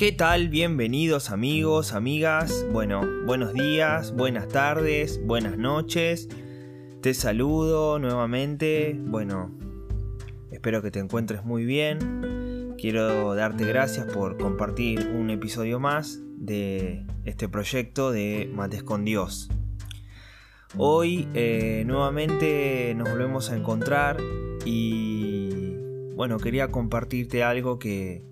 ¿Qué 0.00 0.12
tal? 0.12 0.48
Bienvenidos 0.48 1.28
amigos, 1.28 1.92
amigas. 1.92 2.64
Bueno, 2.72 3.02
buenos 3.26 3.52
días, 3.52 4.16
buenas 4.16 4.48
tardes, 4.48 5.20
buenas 5.26 5.58
noches. 5.58 6.26
Te 7.02 7.12
saludo 7.12 7.98
nuevamente. 7.98 8.98
Bueno, 8.98 9.54
espero 10.50 10.80
que 10.80 10.90
te 10.90 11.00
encuentres 11.00 11.44
muy 11.44 11.66
bien. 11.66 12.76
Quiero 12.78 13.34
darte 13.34 13.66
gracias 13.66 14.06
por 14.06 14.38
compartir 14.38 15.06
un 15.06 15.28
episodio 15.28 15.78
más 15.80 16.18
de 16.38 17.04
este 17.26 17.50
proyecto 17.50 18.10
de 18.10 18.50
Mates 18.54 18.82
con 18.82 19.04
Dios. 19.04 19.50
Hoy 20.78 21.28
eh, 21.34 21.84
nuevamente 21.86 22.94
nos 22.96 23.10
volvemos 23.10 23.50
a 23.50 23.56
encontrar 23.58 24.16
y 24.64 25.76
bueno, 26.14 26.38
quería 26.38 26.70
compartirte 26.70 27.44
algo 27.44 27.78
que, 27.78 28.30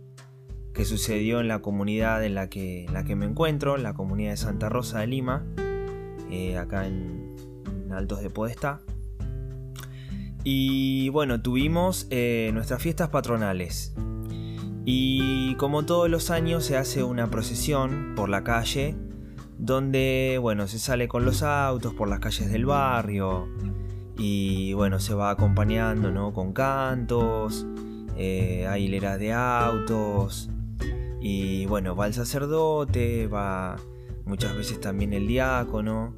que 0.78 0.84
sucedió 0.84 1.40
en 1.40 1.48
la 1.48 1.58
comunidad 1.58 2.24
en 2.24 2.36
la 2.36 2.48
que, 2.48 2.86
la 2.92 3.02
que 3.02 3.16
me 3.16 3.26
encuentro, 3.26 3.76
la 3.78 3.94
comunidad 3.94 4.30
de 4.30 4.36
Santa 4.36 4.68
Rosa 4.68 5.00
de 5.00 5.08
Lima, 5.08 5.44
eh, 6.30 6.56
acá 6.56 6.86
en, 6.86 7.34
Altos 7.90 8.20
de 8.20 8.30
Podestá. 8.30 8.80
Y 10.44 11.08
bueno, 11.08 11.42
tuvimos 11.42 12.06
eh, 12.10 12.52
nuestras 12.54 12.80
fiestas 12.80 13.08
patronales. 13.08 13.92
Y 14.84 15.56
como 15.56 15.84
todos 15.84 16.08
los 16.08 16.30
años 16.30 16.64
se 16.64 16.76
hace 16.76 17.02
una 17.02 17.28
procesión 17.28 18.12
por 18.14 18.28
la 18.28 18.44
calle, 18.44 18.94
donde 19.58 20.38
bueno, 20.40 20.68
se 20.68 20.78
sale 20.78 21.08
con 21.08 21.24
los 21.24 21.42
autos 21.42 21.92
por 21.92 22.06
las 22.06 22.20
calles 22.20 22.52
del 22.52 22.66
barrio. 22.66 23.48
Y 24.16 24.74
bueno, 24.74 25.00
se 25.00 25.12
va 25.12 25.30
acompañando 25.30 26.12
¿no? 26.12 26.32
con 26.32 26.52
cantos, 26.52 27.66
eh, 28.16 28.68
hay 28.68 28.84
hileras 28.84 29.18
de 29.18 29.32
autos, 29.32 30.50
y 31.30 31.66
bueno, 31.66 31.94
va 31.94 32.06
el 32.06 32.14
sacerdote, 32.14 33.26
va 33.26 33.76
muchas 34.24 34.56
veces 34.56 34.80
también 34.80 35.12
el 35.12 35.26
diácono. 35.26 36.14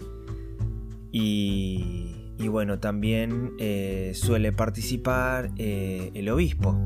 Y, 1.11 2.15
bueno, 2.49 2.79
también 2.79 3.55
eh, 3.59 4.13
suele 4.15 4.53
participar 4.53 5.51
eh, 5.57 6.13
el 6.15 6.29
obispo. 6.29 6.79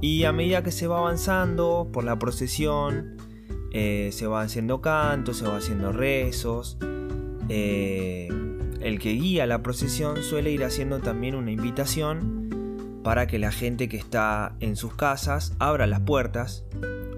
Y 0.00 0.22
a 0.24 0.32
medida 0.32 0.62
que 0.62 0.70
se 0.70 0.86
va 0.86 0.98
avanzando 0.98 1.88
por 1.92 2.04
la 2.04 2.20
procesión, 2.20 3.16
eh, 3.72 4.10
se 4.12 4.28
va 4.28 4.42
haciendo 4.42 4.80
cantos, 4.80 5.38
se 5.38 5.46
va 5.48 5.56
haciendo 5.56 5.90
rezos. 5.90 6.78
el 7.48 8.98
que 9.00 9.10
guía 9.10 9.44
la 9.46 9.60
procesión 9.60 10.22
suele 10.22 10.52
ir 10.52 10.62
haciendo 10.62 11.00
también 11.00 11.34
una 11.34 11.50
invitación 11.50 13.00
para 13.02 13.26
que 13.26 13.40
la 13.40 13.50
gente 13.50 13.88
que 13.88 13.96
está 13.96 14.54
en 14.60 14.76
sus 14.76 14.94
casas 14.94 15.52
abra 15.58 15.88
las 15.88 16.00
puertas 16.00 16.64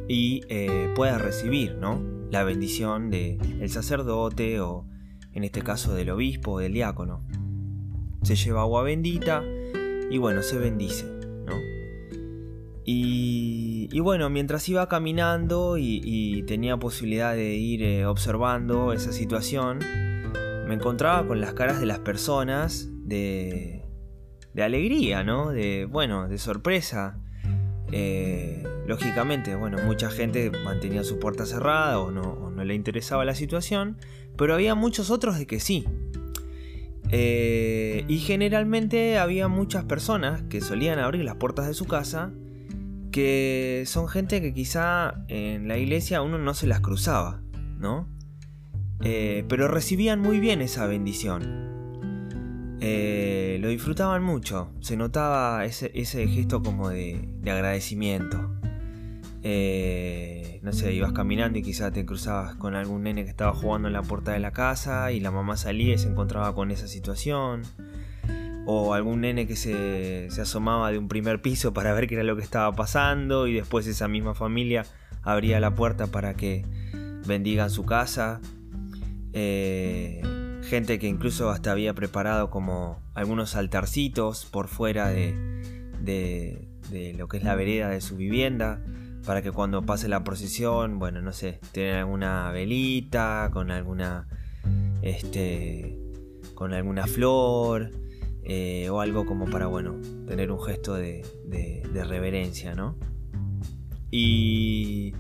y 0.09 0.43
eh, 0.49 0.93
puedas 0.95 1.21
recibir 1.21 1.77
¿no? 1.77 2.03
la 2.31 2.45
bendición 2.45 3.11
del 3.11 3.69
sacerdote 3.69 4.61
o 4.61 4.87
en 5.33 5.45
este 5.45 5.63
caso 5.63 5.95
del 5.95 6.11
obispo 6.11 6.53
o 6.53 6.59
del 6.59 6.73
diácono. 6.73 7.25
Se 8.23 8.37
lleva 8.37 8.63
agua 8.63 8.83
bendita 8.83 9.43
y 10.11 10.19
bueno, 10.19 10.43
se 10.43 10.59
bendice. 10.59 11.07
¿no? 11.47 11.57
Y, 12.85 14.01
bueno, 14.01 14.31
mientras 14.31 14.69
iba 14.69 14.89
caminando 14.89 15.77
y, 15.79 16.43
tenía 16.47 16.77
posibilidad 16.77 17.35
de 17.35 17.55
ir 17.55 17.83
eh, 17.83 18.07
observando 18.07 18.93
esa 18.93 19.13
situación, 19.13 19.79
me 20.67 20.75
encontraba 20.75 21.27
con 21.27 21.41
las 21.41 21.55
caras 21.55 21.81
de 21.81 21.87
las 21.87 22.01
personas 22.01 22.89
de, 23.05 23.85
de 24.55 24.63
alegría, 24.63 25.25
¿no? 25.25 25.51
De, 25.51 25.87
bueno, 25.91 26.29
de 26.29 26.39
sorpresa. 26.39 27.22
Eh, 27.93 28.65
lógicamente, 28.87 29.55
bueno, 29.55 29.79
mucha 29.85 30.11
gente 30.11 30.51
mantenía 30.65 31.05
su 31.05 31.19
puerta 31.19 31.47
cerrada 31.47 32.01
o 32.01 32.11
no, 32.11 32.51
le 32.65 32.75
interesaba 32.75 33.25
la 33.25 33.35
situación, 33.35 33.99
pero 34.37 34.55
había 34.55 34.75
muchos 34.75 35.11
otros 35.11 35.39
de 35.39 35.47
que 35.47 35.61
sí. 35.61 35.85
Eh, 37.11 38.05
y 38.09 38.19
generalmente 38.19 39.19
había 39.19 39.47
muchas 39.49 39.85
personas 39.85 40.43
que 40.49 40.63
solían 40.63 40.99
abrir 40.99 41.25
las 41.25 41.37
puertas 41.37 41.67
de 41.67 41.75
su 41.75 41.85
casa 41.85 42.33
que 43.13 43.85
son 43.87 44.09
gente 44.09 44.41
que 44.41 44.55
quizá 44.55 45.23
en 45.29 45.69
la 45.69 45.77
iglesia 45.77 46.23
uno 46.23 46.39
no 46.39 46.55
se 46.55 46.67
las 46.67 46.81
cruzaba, 46.81 47.43
¿no? 47.79 48.09
Eh, 49.05 49.45
pero 49.49 49.69
recibían 49.69 50.21
muy 50.21 50.41
bien 50.41 50.63
esa 50.63 50.87
bendición. 50.87 51.72
Eh, 52.85 53.59
lo 53.61 53.69
disfrutaban 53.69 54.25
mucho, 54.25 54.73
se 54.81 54.97
notaba 54.97 55.65
ese, 55.65 55.93
gesto 56.27 56.65
como 56.65 56.89
de, 56.89 57.29
agradecimiento. 57.43 58.51
Eh, 59.45 60.59
no 60.65 60.73
sé, 60.73 60.93
ibas 60.93 61.13
caminando 61.13 61.61
y 61.61 61.63
quizás 61.63 61.93
te 61.93 62.05
cruzabas 62.05 62.57
con 62.57 62.75
algún 62.75 63.05
nene 63.05 63.23
que 63.23 63.31
estaba 63.31 63.53
jugando 63.53 63.87
en 63.87 63.95
la 63.95 64.03
puerta 64.03 64.33
de 64.33 64.41
la 64.41 64.51
casa 64.51 65.13
y 65.13 65.21
la 65.21 65.31
mamá 65.31 65.57
salía 65.57 65.95
y 65.95 65.99
se 65.99 66.09
encontraba 66.09 66.57
con 66.57 66.73
esa 66.73 66.89
situación. 66.89 67.63
O 68.67 68.95
algún 68.95 69.21
nene 69.21 69.47
que 69.47 69.55
se, 69.55 70.29
asomaba 70.41 70.91
de 70.91 70.99
un 70.99 71.07
primer 71.07 71.41
piso 71.41 71.73
para 71.73 71.93
ver 71.95 72.09
qué 72.09 72.17
era 72.17 72.25
lo 72.25 72.35
que 72.35 72.43
estaba 72.43 72.73
pasando 72.73 73.47
y 73.47 73.55
después 73.55 73.87
esa 73.87 74.09
misma 74.09 74.35
familia 74.35 74.87
abría 75.23 75.61
la 75.61 75.77
puerta 75.77 76.09
para 76.09 76.35
que 76.35 76.65
bendigan 77.29 77.71
su 77.71 77.85
casa. 77.85 78.41
Eh, 79.35 80.21
gente 80.73 80.99
que 80.99 81.07
incluso 81.07 81.51
hasta 81.51 81.71
había 81.71 81.93
preparado 81.93 82.49
como 82.49 82.99
algunos 83.13 83.57
altarcitos 83.57 84.47
por 84.47 84.69
fuera 84.69 85.11
de, 85.11 85.35
de, 86.01 87.15
lo 87.15 87.29
que 87.29 87.37
es 87.37 87.45
la 87.45 87.55
vereda 87.55 87.91
de 87.91 88.01
su 88.01 88.17
vivienda 88.17 88.83
para 89.27 89.43
que 89.43 89.53
cuando 89.53 89.83
pase 89.83 90.09
la 90.09 90.25
procesión, 90.25 90.99
bueno, 90.99 91.21
no 91.21 91.35
sé, 91.35 91.61
tengan 91.73 91.97
alguna 91.97 92.51
velita, 92.53 93.51
con 93.53 93.71
alguna, 93.71 94.27
este, 95.03 95.99
con 96.55 96.73
alguna 96.73 97.07
flor 97.07 97.91
eh, 98.43 98.89
o 98.89 99.03
algo 99.03 99.27
como 99.27 99.51
para, 99.51 99.67
bueno, 99.67 100.01
tener 100.27 100.51
un 100.51 100.63
gesto 100.63 100.95
de, 100.95 101.23
de, 101.45 102.05
reverencia, 102.05 102.75
¿no? 102.75 102.97
Y, 104.11 105.13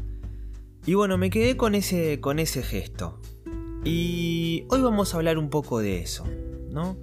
y 0.86 0.94
bueno, 0.94 1.18
me 1.18 1.28
quedé 1.28 1.58
con 1.58 1.74
ese, 1.74 2.20
con 2.20 2.38
ese 2.38 2.62
gesto. 2.62 3.20
Y 3.84 4.64
hoy 4.68 4.80
vamos 4.80 5.12
a 5.12 5.16
hablar 5.16 5.38
un 5.38 5.50
poco 5.50 5.80
de 5.80 5.98
eso, 5.98 6.24
¿no? 6.70 6.96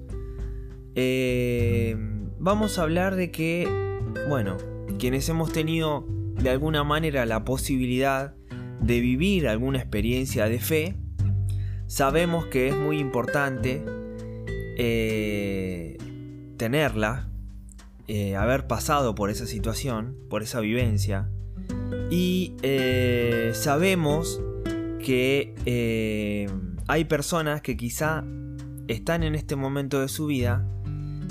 Eh, 0.96 1.96
vamos 2.40 2.80
a 2.80 2.84
hablar 2.84 3.16
de 3.16 3.32
que, 3.32 3.68
bueno, 4.30 4.56
quienes 4.98 5.28
hemos 5.28 5.52
tenido 5.52 6.06
de 6.36 6.50
alguna 6.50 6.86
manera 6.86 7.26
la 7.26 7.44
posibilidad 7.44 8.34
de 8.80 9.02
vivir 9.02 9.50
alguna 9.50 9.80
experiencia 9.80 10.48
de 10.48 10.60
fe, 10.60 10.96
sabemos 11.88 12.46
que 12.46 12.70
es 12.70 12.76
muy 12.78 13.00
importante 13.00 13.84
eh, 14.78 15.98
tenerla, 16.56 17.30
eh, 18.08 18.38
haber 18.38 18.68
pasado 18.68 19.16
por 19.16 19.30
esa 19.30 19.46
situación, 19.46 20.16
por 20.30 20.44
esa 20.44 20.62
vivencia, 20.62 21.30
y 22.10 22.56
sabemos 23.54 24.42
que 25.04 25.54
hay 26.90 27.06
personas 27.06 27.62
que 27.62 27.78
quizá 27.78 28.24
están 28.88 29.22
en 29.22 29.36
este 29.36 29.56
momento 29.56 30.02
de 30.02 30.08
su 30.08 30.26
vida 30.26 30.68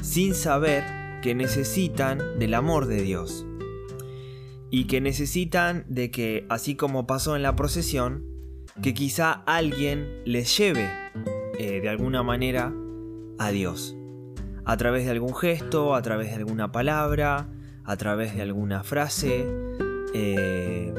sin 0.02 0.36
saber 0.36 0.84
que 1.20 1.34
necesitan 1.34 2.38
del 2.38 2.54
amor 2.54 2.86
de 2.86 3.02
Dios 3.02 3.44
y 4.70 4.84
que 4.84 5.00
necesitan 5.00 5.84
de 5.88 6.12
que, 6.12 6.46
así 6.48 6.76
como 6.76 7.08
pasó 7.08 7.34
en 7.34 7.42
la 7.42 7.56
procesión, 7.56 8.24
que 8.82 8.94
quizá 8.94 9.32
alguien 9.32 10.22
les 10.24 10.56
lleve 10.56 10.88
eh, 11.58 11.80
de 11.80 11.88
alguna 11.88 12.22
manera 12.22 12.72
a 13.40 13.50
Dios, 13.50 13.96
a 14.64 14.76
través 14.76 15.06
de 15.06 15.10
algún 15.10 15.34
gesto, 15.34 15.96
a 15.96 16.02
través 16.02 16.28
de 16.28 16.36
alguna 16.36 16.70
palabra, 16.70 17.50
a 17.82 17.96
través 17.96 18.36
de 18.36 18.42
alguna 18.42 18.84
frase, 18.84 19.44
eh, 20.14 20.94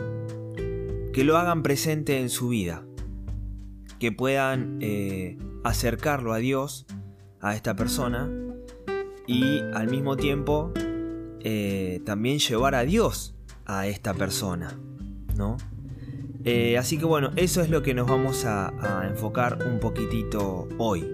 que 1.14 1.24
lo 1.24 1.38
hagan 1.38 1.64
presente 1.64 2.20
en 2.20 2.30
su 2.30 2.50
vida, 2.50 2.89
que 4.00 4.12
puedan 4.12 4.78
eh, 4.82 5.38
acercarlo 5.64 6.34
a 6.34 6.38
Dios, 6.38 6.86
a 7.42 7.56
esta 7.56 7.76
persona, 7.76 8.30
y 9.28 9.60
al 9.74 9.90
mismo 9.90 10.18
tiempo 10.18 10.74
también 12.06 12.40
llevar 12.40 12.76
a 12.76 12.84
Dios 12.84 13.36
a 13.66 13.88
esta 13.88 14.14
persona, 14.14 14.78
¿no? 15.38 15.58
Eh, 16.46 16.78
así 16.78 16.98
que 16.98 17.06
bueno, 17.06 17.32
eso 17.36 17.62
es 17.62 17.70
lo 17.70 17.84
que 17.84 17.94
nos 17.94 18.08
vamos 18.08 18.46
a, 18.46 18.74
enfocar 19.08 19.60
un 19.66 19.80
poquitito 19.80 20.68
hoy. 20.78 21.06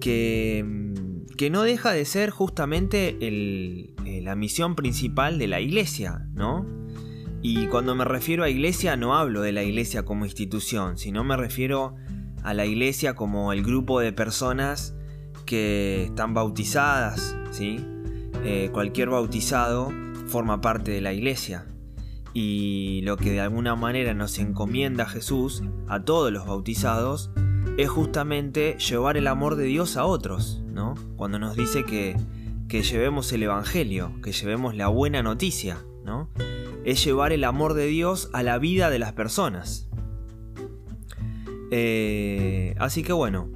Que, 0.00 0.64
mm, 0.66 1.26
que, 1.36 1.50
no 1.50 1.62
deja 1.62 1.92
de 1.92 2.04
ser 2.04 2.30
justamente 2.30 3.16
eh, 3.20 4.20
la 4.22 4.34
misión 4.34 4.74
principal 4.74 5.38
de 5.38 5.46
la 5.46 5.60
iglesia, 5.60 6.26
¿no? 6.34 6.66
Y 7.48 7.68
cuando 7.68 7.94
me 7.94 8.04
refiero 8.04 8.42
a 8.42 8.50
iglesia 8.50 8.96
no 8.96 9.14
hablo 9.14 9.40
de 9.40 9.52
la 9.52 9.62
iglesia 9.62 10.04
como 10.04 10.24
institución, 10.24 10.98
sino 10.98 11.22
me 11.22 11.36
refiero 11.36 11.94
a 12.42 12.54
la 12.54 12.66
iglesia 12.66 13.14
como 13.14 13.52
el 13.52 13.62
grupo 13.62 14.00
de 14.00 14.12
personas 14.12 14.96
que 15.44 16.06
están 16.06 16.34
bautizadas, 16.34 17.36
¿sí? 17.52 17.76
Eh, 18.42 18.70
cualquier 18.72 19.10
bautizado 19.10 19.92
forma 20.26 20.60
parte 20.60 20.90
de 20.90 21.00
la 21.00 21.12
iglesia. 21.12 21.68
Y 22.34 23.02
lo 23.04 23.16
que 23.16 23.30
de 23.30 23.40
alguna 23.42 23.76
manera 23.76 24.12
nos 24.12 24.40
encomienda 24.40 25.06
Jesús 25.06 25.62
a 25.86 26.02
todos 26.02 26.32
los 26.32 26.48
bautizados 26.48 27.30
es 27.78 27.88
justamente 27.88 28.76
llevar 28.78 29.16
el 29.16 29.28
amor 29.28 29.54
de 29.54 29.66
Dios 29.66 29.96
a 29.96 30.04
otros, 30.04 30.64
¿no? 30.66 30.96
Cuando 31.14 31.38
nos 31.38 31.54
dice 31.54 31.84
que, 31.84 32.16
que 32.66 32.82
llevemos 32.82 33.32
el 33.32 33.44
Evangelio, 33.44 34.20
que 34.20 34.32
llevemos 34.32 34.74
la 34.74 34.88
buena 34.88 35.22
noticia, 35.22 35.84
¿no? 36.04 36.28
Es 36.86 37.04
llevar 37.04 37.32
el 37.32 37.44
amor 37.44 37.74
de 37.74 37.86
Dios 37.86 38.30
a 38.32 38.42
la 38.42 38.58
vida 38.58 38.88
de 38.88 38.98
las 38.98 39.12
personas. 39.12 39.90
Eh, 41.70 42.74
así 42.78 43.02
que 43.02 43.12
bueno, 43.12 43.50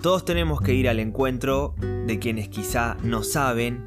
todos 0.00 0.24
tenemos 0.24 0.60
que 0.62 0.72
ir 0.72 0.88
al 0.88 1.00
encuentro 1.00 1.74
de 2.06 2.18
quienes 2.18 2.48
quizá 2.48 2.96
no 3.02 3.22
saben 3.22 3.84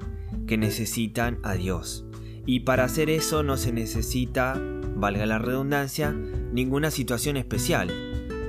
que 0.47 0.57
necesitan 0.57 1.39
a 1.43 1.53
Dios. 1.53 2.05
Y 2.45 2.61
para 2.61 2.83
hacer 2.83 3.09
eso 3.09 3.41
no 3.41 3.55
se 3.55 3.71
necesita, 3.71 4.61
valga 4.95 5.25
la 5.25 5.39
redundancia, 5.39 6.11
ninguna 6.11 6.91
situación 6.91 7.37
especial. 7.37 7.89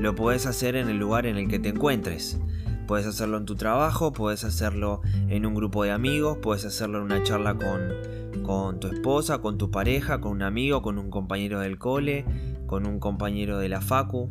Lo 0.00 0.14
puedes 0.16 0.46
hacer 0.46 0.75
en 0.75 0.88
el 0.88 0.98
lugar 0.98 1.26
en 1.26 1.36
el 1.36 1.48
que 1.48 1.60
te 1.60 1.69
encuentres. 1.69 2.40
Puedes 2.88 3.06
hacerlo 3.06 3.38
en 3.38 3.46
tu 3.46 3.54
trabajo, 3.54 4.12
puedes 4.12 4.44
hacerlo 4.44 5.00
en 5.28 5.46
un 5.46 5.54
grupo 5.54 5.84
de 5.84 5.92
amigos, 5.92 6.38
puedes 6.42 6.64
hacerlo 6.64 6.98
en 6.98 7.04
una 7.04 7.22
charla 7.22 7.54
con, 7.54 7.81
con 8.42 8.81
tu 8.81 8.88
esposa, 8.88 9.38
con 9.38 9.58
tu 9.58 9.70
pareja, 9.70 10.20
con 10.20 10.32
un 10.32 10.42
amigo, 10.42 10.82
con 10.82 10.98
un 10.98 11.10
compañero 11.10 11.60
del 11.60 11.78
cole, 11.78 12.25
con 12.66 12.86
un 12.86 12.98
compañero 12.98 13.58
de 13.58 13.69
la 13.69 13.81
facu, 13.81 14.31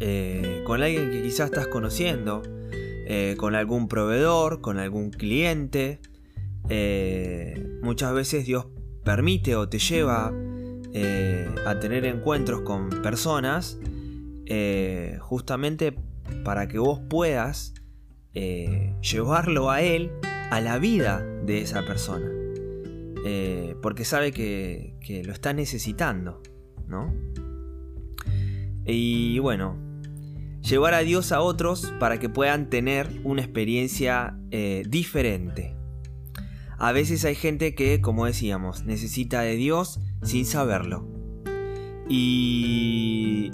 eh, 0.00 0.62
con 0.64 0.82
alguien 0.82 1.10
que 1.10 1.22
quizás 1.22 1.46
estás 1.46 1.68
conociendo, 1.68 2.42
eh, 3.06 3.36
con 3.38 3.54
algún 3.54 3.88
proveedor, 3.88 4.60
con 4.60 4.78
algún 4.78 5.10
cliente, 5.10 6.00
eh, 6.68 7.78
muchas 7.82 8.12
veces 8.12 8.46
Dios 8.46 8.66
permite 9.04 9.56
o 9.56 9.68
te 9.68 9.78
lleva 9.78 10.32
a 11.66 11.80
tener 11.80 12.04
encuentros 12.04 12.60
con 12.60 12.88
personas 13.02 13.78
justamente 15.18 15.96
para 16.44 16.68
que 16.68 16.78
vos 16.78 17.00
puedas 17.10 17.74
llevarlo 18.32 19.70
a 19.70 19.82
Él 19.82 20.12
a 20.50 20.60
la 20.60 20.78
vida 20.78 21.20
de 21.44 21.62
esa 21.62 21.84
persona. 21.84 22.43
Porque 23.80 24.04
sabe 24.04 24.32
que, 24.32 25.22
lo 25.24 25.32
está 25.32 25.52
necesitando, 25.52 26.42
¿no? 26.86 27.14
Y 28.86 29.38
bueno, 29.38 29.78
llevar 30.60 30.94
a 30.94 31.00
Dios 31.00 31.32
a 31.32 31.40
otros 31.40 31.92
para 31.98 32.18
que 32.18 32.28
puedan 32.28 32.68
tener 32.68 33.08
una 33.24 33.42
experiencia 33.42 34.38
diferente. 34.86 35.74
A 36.78 36.92
veces 36.92 37.24
hay 37.24 37.34
gente 37.34 37.74
que, 37.74 38.00
como 38.00 38.26
decíamos, 38.26 38.84
necesita 38.84 39.40
de 39.40 39.56
Dios 39.56 40.00
sin 40.22 40.44
saberlo. 40.44 41.08
Y 42.08 43.50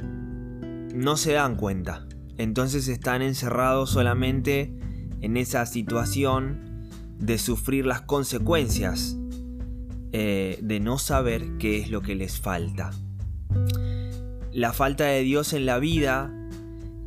no 0.94 1.16
se 1.16 1.32
dan 1.32 1.56
cuenta. 1.56 2.06
Entonces 2.38 2.88
están 2.88 3.22
encerrados 3.22 3.90
solamente 3.90 4.74
en 5.20 5.36
esa 5.36 5.66
situación 5.66 6.88
de 7.18 7.38
sufrir 7.38 7.84
las 7.86 8.00
consecuencias 8.00 9.19
eh, 10.12 10.58
de 10.60 10.80
no 10.80 10.98
saber 10.98 11.58
qué 11.58 11.78
es 11.78 11.90
lo 11.90 12.02
que 12.02 12.14
les 12.14 12.40
falta. 12.40 12.90
La 14.52 14.72
falta 14.72 15.04
de 15.04 15.22
Dios 15.22 15.52
en 15.52 15.66
la 15.66 15.78
vida 15.78 16.32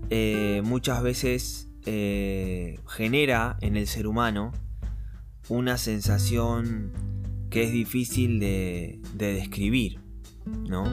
eh, 0.09 0.61
muchas 0.63 1.03
veces 1.03 1.69
eh, 1.85 2.79
genera 2.88 3.57
en 3.61 3.75
el 3.75 3.88
ser 3.88 4.07
humano 4.07 4.53
una 5.50 5.77
sensación 5.77 6.94
que 7.50 7.63
es 7.63 7.71
difícil 7.73 8.39
de, 8.39 9.01
describir, 9.17 10.00
¿no? 10.45 10.85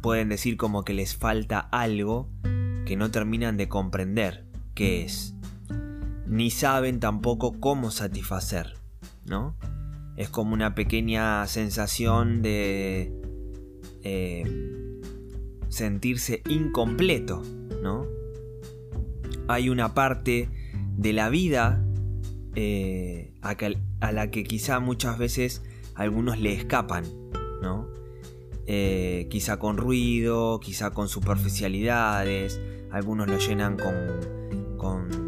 Pueden 0.00 0.28
decir 0.28 0.56
como 0.56 0.84
que 0.84 0.94
les 0.94 1.16
falta 1.16 1.60
algo 1.60 2.28
que 2.84 2.96
no 2.96 3.10
terminan 3.10 3.56
de 3.56 3.68
comprender 3.68 4.44
qué 4.74 5.04
es, 5.04 5.34
ni 6.26 6.50
saben 6.50 6.98
tampoco 6.98 7.60
cómo 7.60 7.90
satisfacer, 7.90 8.81
¿no? 9.24 9.56
Es 10.16 10.28
como 10.28 10.54
una 10.54 10.74
pequeña 10.74 11.46
sensación 11.46 12.42
de 12.42 13.12
eh, 14.02 15.00
sentirse 15.68 16.42
incompleto, 16.48 17.42
¿no? 17.82 18.06
Hay 19.48 19.68
una 19.68 19.94
parte 19.94 20.48
de 20.96 21.12
la 21.12 21.28
vida 21.28 21.84
eh, 22.54 23.32
a, 23.40 24.12
la 24.12 24.30
que 24.30 24.44
quizá 24.44 24.80
muchas 24.80 25.18
veces 25.18 25.62
algunos 25.94 26.38
le 26.38 26.52
escapan, 26.52 27.04
¿no? 27.62 27.88
Eh, 28.66 29.26
quizá 29.30 29.58
con 29.58 29.76
ruido, 29.76 30.60
quizá 30.60 30.90
con 30.90 31.08
superficialidades, 31.08 32.60
algunos 32.90 33.28
lo 33.28 33.38
llenan 33.38 33.76
con, 33.76 35.21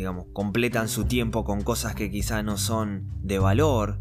digamos, 0.00 0.26
completan 0.32 0.88
su 0.88 1.04
tiempo 1.04 1.44
con 1.44 1.62
cosas 1.62 1.94
que 1.94 2.10
quizá 2.10 2.42
no 2.42 2.56
son 2.56 3.04
de 3.22 3.38
valor, 3.38 3.98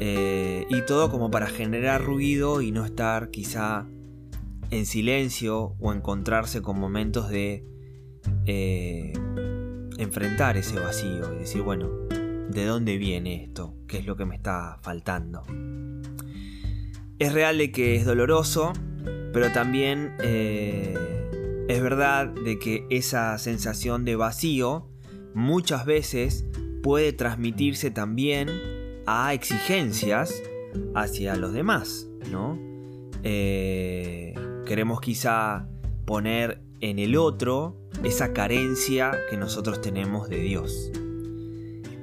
y 0.00 0.82
todo 0.86 1.10
como 1.10 1.30
para 1.30 1.46
generar 1.46 2.04
ruido 2.04 2.60
y 2.60 2.70
no 2.72 2.84
estar 2.84 3.30
quizá 3.30 3.86
en 4.70 4.84
silencio 4.84 5.76
o 5.80 5.92
encontrarse 5.94 6.60
con 6.60 6.78
momentos 6.78 7.30
de 7.30 7.64
enfrentar 9.96 10.58
ese 10.58 10.78
vacío 10.78 11.34
y 11.34 11.38
decir, 11.38 11.62
bueno, 11.62 11.88
¿de 12.50 12.66
dónde 12.66 12.98
viene 12.98 13.44
esto? 13.44 13.74
¿Qué 13.86 13.98
es 13.98 14.06
lo 14.06 14.16
que 14.16 14.26
me 14.26 14.36
está 14.36 14.78
faltando? 14.82 15.42
Es 17.18 17.32
real 17.32 17.56
de 17.56 17.72
que 17.72 17.96
es 17.96 18.04
doloroso, 18.04 18.72
pero 19.32 19.50
también 19.52 20.14
eh, 20.20 20.94
es 21.68 21.82
verdad 21.82 22.26
de 22.26 22.58
que 22.58 22.86
esa 22.90 23.38
sensación 23.38 24.04
de 24.04 24.16
vacío 24.16 24.90
muchas 25.34 25.84
veces 25.84 26.46
puede 26.82 27.12
transmitirse 27.12 27.90
también 27.90 28.48
a 29.06 29.34
exigencias 29.34 30.42
hacia 30.94 31.36
los 31.36 31.52
demás, 31.52 32.08
¿no? 32.30 32.58
Eh, 33.22 34.34
queremos 34.66 35.00
quizá 35.00 35.68
poner 36.04 36.60
en 36.80 36.98
el 36.98 37.16
otro 37.16 37.76
esa 38.02 38.32
carencia 38.32 39.12
que 39.30 39.36
nosotros 39.36 39.80
tenemos 39.80 40.28
de 40.28 40.40
Dios, 40.40 40.90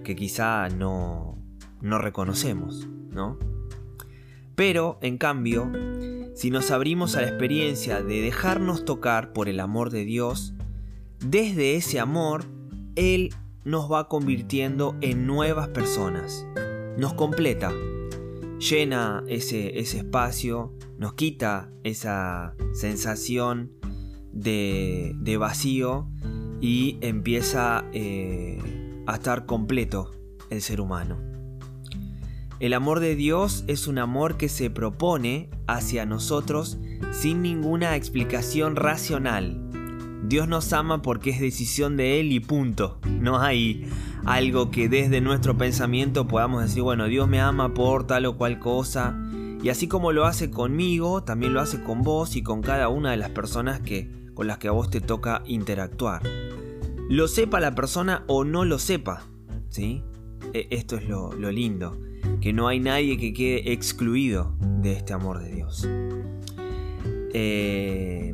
que 0.04 0.16
quizá 0.16 0.70
no, 0.70 1.38
no 1.82 2.00
reconocemos, 2.00 2.88
¿no? 3.12 3.38
Pero, 4.56 5.00
en 5.02 5.18
cambio, 5.18 5.72
si 6.36 6.50
nos 6.52 6.72
abrimos 6.72 7.16
a 7.16 7.22
la 7.22 7.28
experiencia 7.28 8.02
de 8.02 8.22
dejarnos 8.22 8.86
tocar 8.86 9.34
por 9.34 9.50
el 9.50 9.60
amor 9.60 9.90
de 9.90 10.06
Dios, 10.06 10.54
desde 11.20 11.76
ese 11.76 12.00
amor, 12.00 12.46
Él 12.96 13.34
nos 13.64 13.92
va 13.92 14.08
convirtiendo 14.08 14.96
en 15.02 15.28
nuevas 15.28 15.70
personas, 15.70 16.46
nos 16.98 17.14
completa, 17.14 17.72
llena 18.60 19.24
ese, 19.28 19.80
ese 19.80 20.00
espacio, 20.00 20.74
nos 20.98 21.14
quita 21.14 21.72
esa 21.84 22.56
sensación 22.74 23.72
de, 24.32 25.38
vacío 25.40 26.08
y 26.60 26.98
empieza 27.02 27.86
eh, 27.94 28.60
a 29.08 29.16
estar 29.16 29.46
completo 29.46 30.12
el 30.50 30.62
ser 30.62 30.82
humano. 30.82 31.20
El 32.60 32.74
amor 32.74 33.00
de 33.00 33.16
Dios 33.16 33.64
es 33.68 33.88
un 33.88 33.98
amor 33.98 34.38
que 34.38 34.48
se 34.48 34.70
propone 34.70 35.50
hacia 35.66 36.06
nosotros 36.06 36.78
sin 37.12 37.42
ninguna 37.42 37.96
explicación 37.96 38.76
racional. 38.76 39.81
Dios 40.32 40.48
nos 40.48 40.72
ama 40.72 41.02
porque 41.02 41.30
es 41.32 41.42
decisión 41.42 41.98
de 41.98 42.22
Él 42.22 42.32
y 42.32 42.40
punto. 42.40 43.00
No 43.20 43.42
hay 43.42 43.86
algo 44.24 44.72
que 44.72 44.88
desde 44.88 45.20
nuestro 45.20 45.58
pensamiento 45.58 46.26
podamos 46.26 46.64
decir, 46.64 46.84
bueno, 46.84 47.08
Dios 47.08 47.28
me 47.28 47.42
ama 47.42 47.74
por 47.74 48.08
tal 48.08 48.26
o 48.26 48.38
cual 48.38 48.58
cosa. 48.58 49.14
Y 49.62 49.68
así 49.68 49.90
como 49.90 50.14
lo 50.14 50.26
hace 50.26 50.50
conmigo, 50.50 51.22
también 51.26 51.54
lo 51.54 51.60
hace 51.60 51.84
con 51.84 52.02
vos 52.02 52.38
y 52.38 52.44
con 52.44 52.62
cada 52.62 52.88
una 52.88 53.12
de 53.12 53.18
las 53.18 53.32
personas 53.32 53.82
que, 53.82 54.10
con 54.34 54.48
las 54.48 54.58
que 54.58 54.70
a 54.70 54.72
vos 54.72 54.90
te 54.90 55.02
toca 55.02 55.44
interactuar. 55.48 56.22
Lo 57.10 57.28
sepa 57.28 57.60
la 57.60 57.76
persona 57.76 58.24
o 58.28 58.46
no 58.46 58.64
lo 58.64 58.80
sepa. 58.80 59.28
¿sí? 59.68 60.02
E, 60.54 60.66
esto 60.72 60.96
es 60.96 61.10
lo, 61.10 61.34
lindo, 61.52 62.00
que 62.40 62.54
no 62.54 62.70
hay 62.70 62.80
nadie 62.80 63.18
que 63.18 63.34
quede 63.34 63.74
excluido 63.74 64.56
de 64.62 64.94
este 64.94 65.12
amor 65.12 65.40
de 65.40 65.52
Dios. 65.52 65.86
Eh, 67.34 68.34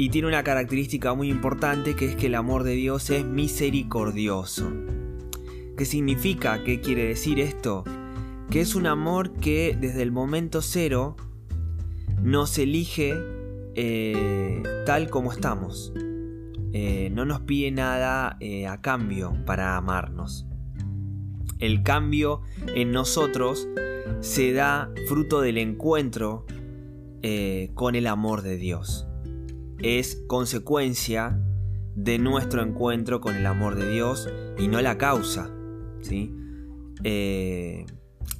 y 0.00 0.10
tiene 0.10 0.28
una 0.28 0.44
característica 0.44 1.12
muy 1.12 1.28
importante 1.28 1.96
que 1.96 2.06
es 2.06 2.14
que 2.14 2.26
el 2.26 2.36
amor 2.36 2.62
de 2.62 2.74
Dios 2.74 3.10
es 3.10 3.24
misericordioso. 3.24 4.72
¿Qué 5.76 5.84
significa? 5.84 6.62
¿Qué 6.62 6.80
quiere 6.80 7.04
decir 7.04 7.40
esto? 7.40 7.82
Que 8.48 8.60
es 8.60 8.76
un 8.76 8.86
amor 8.86 9.32
que 9.34 9.76
desde 9.78 10.02
el 10.02 10.12
momento 10.12 10.62
cero 10.62 11.16
nos 12.22 12.56
elige 12.58 13.12
eh, 13.74 14.62
tal 14.86 15.10
como 15.10 15.32
estamos. 15.32 15.92
Eh, 16.72 17.10
no 17.12 17.24
nos 17.24 17.40
pide 17.40 17.72
nada 17.72 18.36
eh, 18.38 18.68
a 18.68 18.80
cambio 18.80 19.34
para 19.46 19.76
amarnos. 19.76 20.46
El 21.58 21.82
cambio 21.82 22.42
en 22.72 22.92
nosotros 22.92 23.66
se 24.20 24.52
da 24.52 24.92
fruto 25.08 25.40
del 25.40 25.58
encuentro 25.58 26.46
con 27.74 27.96
el 27.96 28.06
amor 28.06 28.42
de 28.42 28.56
Dios 28.56 29.07
es 29.82 30.22
consecuencia 30.26 31.40
de 31.94 32.18
nuestro 32.18 32.62
encuentro 32.62 33.20
con 33.20 33.36
el 33.36 33.46
amor 33.46 33.74
de 33.76 33.90
Dios 33.90 34.28
y 34.58 34.68
no 34.68 34.80
la 34.80 34.98
causa. 34.98 35.50
¿sí? 36.00 36.34
Eh, 37.04 37.86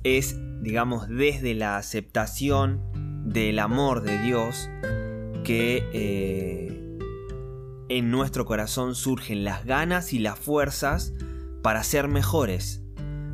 es, 0.04 0.38
digamos, 0.62 1.08
desde 1.08 1.54
la 1.54 1.76
aceptación 1.76 2.82
del 3.24 3.58
amor 3.58 4.02
de 4.02 4.18
Dios 4.22 4.70
que 5.44 5.88
eh, 5.92 6.98
en 7.88 8.10
nuestro 8.10 8.44
corazón 8.44 8.94
surgen 8.94 9.44
las 9.44 9.64
ganas 9.64 10.12
y 10.12 10.18
las 10.18 10.38
fuerzas 10.38 11.12
para 11.62 11.82
ser 11.82 12.08
mejores, 12.08 12.82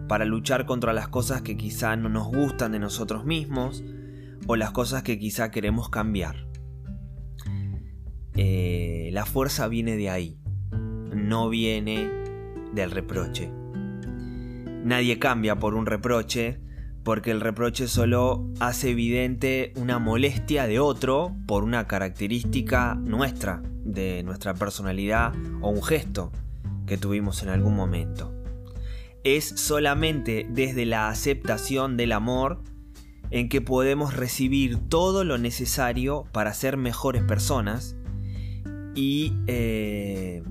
para 0.08 0.24
luchar 0.24 0.66
contra 0.66 0.92
las 0.92 1.08
cosas 1.08 1.42
que 1.42 1.56
quizá 1.56 1.96
no 1.96 2.08
nos 2.08 2.28
gustan 2.28 2.72
de 2.72 2.78
nosotros 2.78 3.24
mismos 3.24 3.82
o 4.46 4.56
las 4.56 4.70
cosas 4.70 5.02
que 5.02 5.18
quizá 5.18 5.50
queremos 5.50 5.88
cambiar. 5.88 6.46
Eh, 8.36 9.10
la 9.12 9.26
fuerza 9.26 9.68
viene 9.68 9.96
de 9.96 10.10
ahí, 10.10 10.38
no 11.14 11.48
viene 11.48 12.10
del 12.72 12.90
reproche. 12.90 13.50
Nadie 14.84 15.18
cambia 15.18 15.58
por 15.58 15.74
un 15.74 15.86
reproche, 15.86 16.60
porque 17.04 17.30
el 17.30 17.40
reproche 17.40 17.86
solo 17.86 18.50
hace 18.60 18.90
evidente 18.90 19.72
una 19.76 19.98
molestia 19.98 20.66
de 20.66 20.80
otro 20.80 21.36
por 21.46 21.62
una 21.62 21.86
característica 21.86 22.96
nuestra, 22.96 23.62
de 23.84 24.22
nuestra 24.24 24.54
personalidad 24.54 25.32
o 25.60 25.70
un 25.70 25.82
gesto 25.82 26.32
que 26.86 26.98
tuvimos 26.98 27.42
en 27.42 27.50
algún 27.50 27.76
momento. 27.76 28.34
Es 29.22 29.48
solamente 29.48 30.46
desde 30.50 30.86
la 30.86 31.08
aceptación 31.08 31.96
del 31.96 32.12
amor 32.12 32.62
en 33.30 33.48
que 33.48 33.60
podemos 33.60 34.14
recibir 34.14 34.76
todo 34.88 35.24
lo 35.24 35.38
necesario 35.38 36.24
para 36.32 36.52
ser 36.52 36.76
mejores 36.76 37.22
personas 37.22 37.96
y 38.94 39.32
eh, 39.46 40.42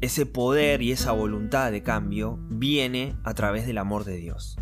ese 0.00 0.26
poder 0.26 0.82
y 0.82 0.92
esa 0.92 1.12
voluntad 1.12 1.72
de 1.72 1.82
cambio 1.82 2.38
viene 2.48 3.16
a 3.24 3.34
través 3.34 3.66
del 3.66 3.78
amor 3.78 4.04
de 4.04 4.16
Dios. 4.16 4.56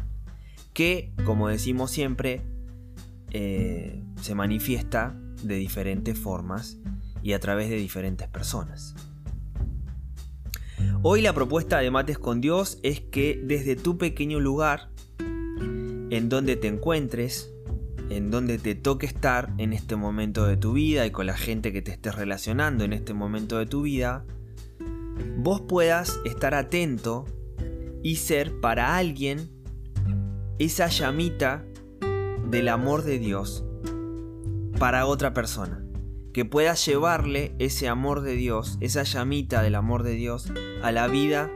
Que, 0.72 1.12
como 1.24 1.48
decimos 1.48 1.90
siempre, 1.90 2.42
eh, 3.30 4.02
se 4.20 4.34
manifiesta 4.34 5.18
de 5.42 5.56
diferentes 5.56 6.18
formas 6.18 6.78
y 7.22 7.32
a 7.32 7.40
través 7.40 7.68
de 7.68 7.76
diferentes 7.76 8.28
personas. 8.28 8.94
Hoy 11.02 11.22
la 11.22 11.32
propuesta 11.32 11.78
de 11.78 11.90
Mates 11.90 12.18
con 12.18 12.40
Dios 12.40 12.78
es 12.82 13.00
que 13.00 13.40
desde 13.42 13.76
tu 13.76 13.98
pequeño 13.98 14.40
lugar, 14.40 14.90
en 15.18 16.28
donde 16.28 16.56
te 16.56 16.68
encuentres, 16.68 17.52
en 18.10 18.30
donde 18.30 18.58
te 18.58 18.74
toque 18.74 19.06
estar 19.06 19.52
en 19.58 19.72
este 19.72 19.96
momento 19.96 20.46
de 20.46 20.56
tu 20.56 20.72
vida 20.72 21.06
y 21.06 21.10
con 21.10 21.26
la 21.26 21.36
gente 21.36 21.72
que 21.72 21.82
te 21.82 21.92
estés 21.92 22.14
relacionando 22.14 22.84
en 22.84 22.92
este 22.92 23.14
momento 23.14 23.58
de 23.58 23.66
tu 23.66 23.82
vida, 23.82 24.24
vos 25.36 25.62
puedas 25.62 26.20
estar 26.24 26.54
atento 26.54 27.24
y 28.02 28.16
ser 28.16 28.60
para 28.60 28.96
alguien 28.96 29.50
esa 30.58 30.86
llamita 30.86 31.64
del 32.48 32.68
amor 32.68 33.02
de 33.02 33.18
Dios 33.18 33.64
para 34.78 35.06
otra 35.06 35.34
persona. 35.34 35.82
Que 36.32 36.44
puedas 36.44 36.84
llevarle 36.84 37.54
ese 37.58 37.88
amor 37.88 38.20
de 38.20 38.34
Dios, 38.34 38.76
esa 38.80 39.04
llamita 39.04 39.62
del 39.62 39.74
amor 39.74 40.02
de 40.02 40.12
Dios 40.12 40.52
a 40.82 40.92
la 40.92 41.08
vida 41.08 41.50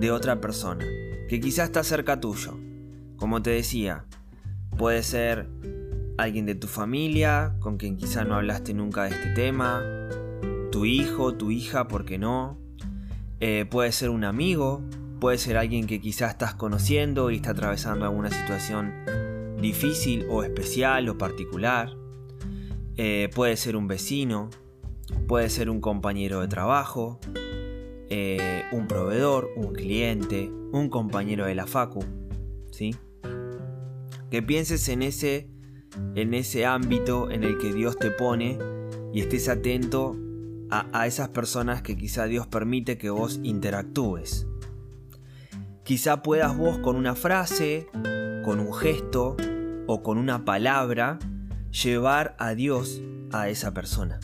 de 0.00 0.10
otra 0.10 0.40
persona. 0.40 0.86
Que 1.28 1.38
quizás 1.38 1.66
está 1.66 1.84
cerca 1.84 2.18
tuyo. 2.18 2.58
Como 3.16 3.42
te 3.42 3.50
decía, 3.50 4.06
puede 4.76 5.02
ser 5.02 5.48
alguien 6.18 6.46
de 6.46 6.54
tu 6.54 6.66
familia 6.66 7.56
con 7.60 7.76
quien 7.76 7.96
quizá 7.96 8.24
no 8.24 8.34
hablaste 8.34 8.74
nunca 8.74 9.04
de 9.04 9.10
este 9.10 9.30
tema, 9.30 9.82
tu 10.70 10.84
hijo, 10.84 11.34
tu 11.34 11.50
hija, 11.50 11.88
¿por 11.88 12.04
qué 12.04 12.18
no? 12.18 12.58
Eh, 13.40 13.66
puede 13.68 13.92
ser 13.92 14.10
un 14.10 14.24
amigo, 14.24 14.82
puede 15.20 15.38
ser 15.38 15.56
alguien 15.56 15.86
que 15.86 16.00
quizá 16.00 16.28
estás 16.28 16.54
conociendo 16.54 17.30
y 17.30 17.36
está 17.36 17.50
atravesando 17.50 18.04
alguna 18.04 18.30
situación 18.30 18.92
difícil 19.60 20.26
o 20.30 20.42
especial 20.42 21.08
o 21.08 21.18
particular. 21.18 21.90
Eh, 22.96 23.30
puede 23.34 23.56
ser 23.56 23.76
un 23.76 23.88
vecino, 23.88 24.50
puede 25.26 25.48
ser 25.48 25.70
un 25.70 25.80
compañero 25.80 26.40
de 26.40 26.48
trabajo, 26.48 27.18
eh, 28.10 28.64
un 28.72 28.86
proveedor, 28.86 29.50
un 29.56 29.72
cliente, 29.72 30.50
un 30.72 30.90
compañero 30.90 31.46
de 31.46 31.54
la 31.54 31.66
facu, 31.66 32.04
¿sí? 32.70 32.94
Que 34.30 34.42
pienses 34.42 34.88
en 34.88 35.02
ese 35.02 35.48
en 36.14 36.34
ese 36.34 36.66
ámbito 36.66 37.30
en 37.30 37.44
el 37.44 37.58
que 37.58 37.72
Dios 37.72 37.98
te 37.98 38.10
pone 38.10 38.58
y 39.12 39.20
estés 39.20 39.48
atento 39.48 40.16
a, 40.70 41.06
esas 41.06 41.28
personas 41.28 41.82
que 41.82 41.98
quizá 41.98 42.24
Dios 42.24 42.46
permite 42.46 42.96
que 42.96 43.10
vos 43.10 43.40
interactúes. 43.42 44.46
Quizá 45.84 46.22
puedas 46.22 46.56
vos 46.56 46.78
con 46.78 46.96
una 46.96 47.14
frase, 47.14 47.88
con 48.42 48.58
un 48.58 48.72
gesto 48.72 49.36
o 49.86 50.02
con 50.02 50.16
una 50.16 50.46
palabra 50.46 51.18
llevar 51.70 52.34
a 52.38 52.54
Dios 52.54 53.02
a 53.32 53.50
esa 53.50 53.74
persona. 53.74 54.18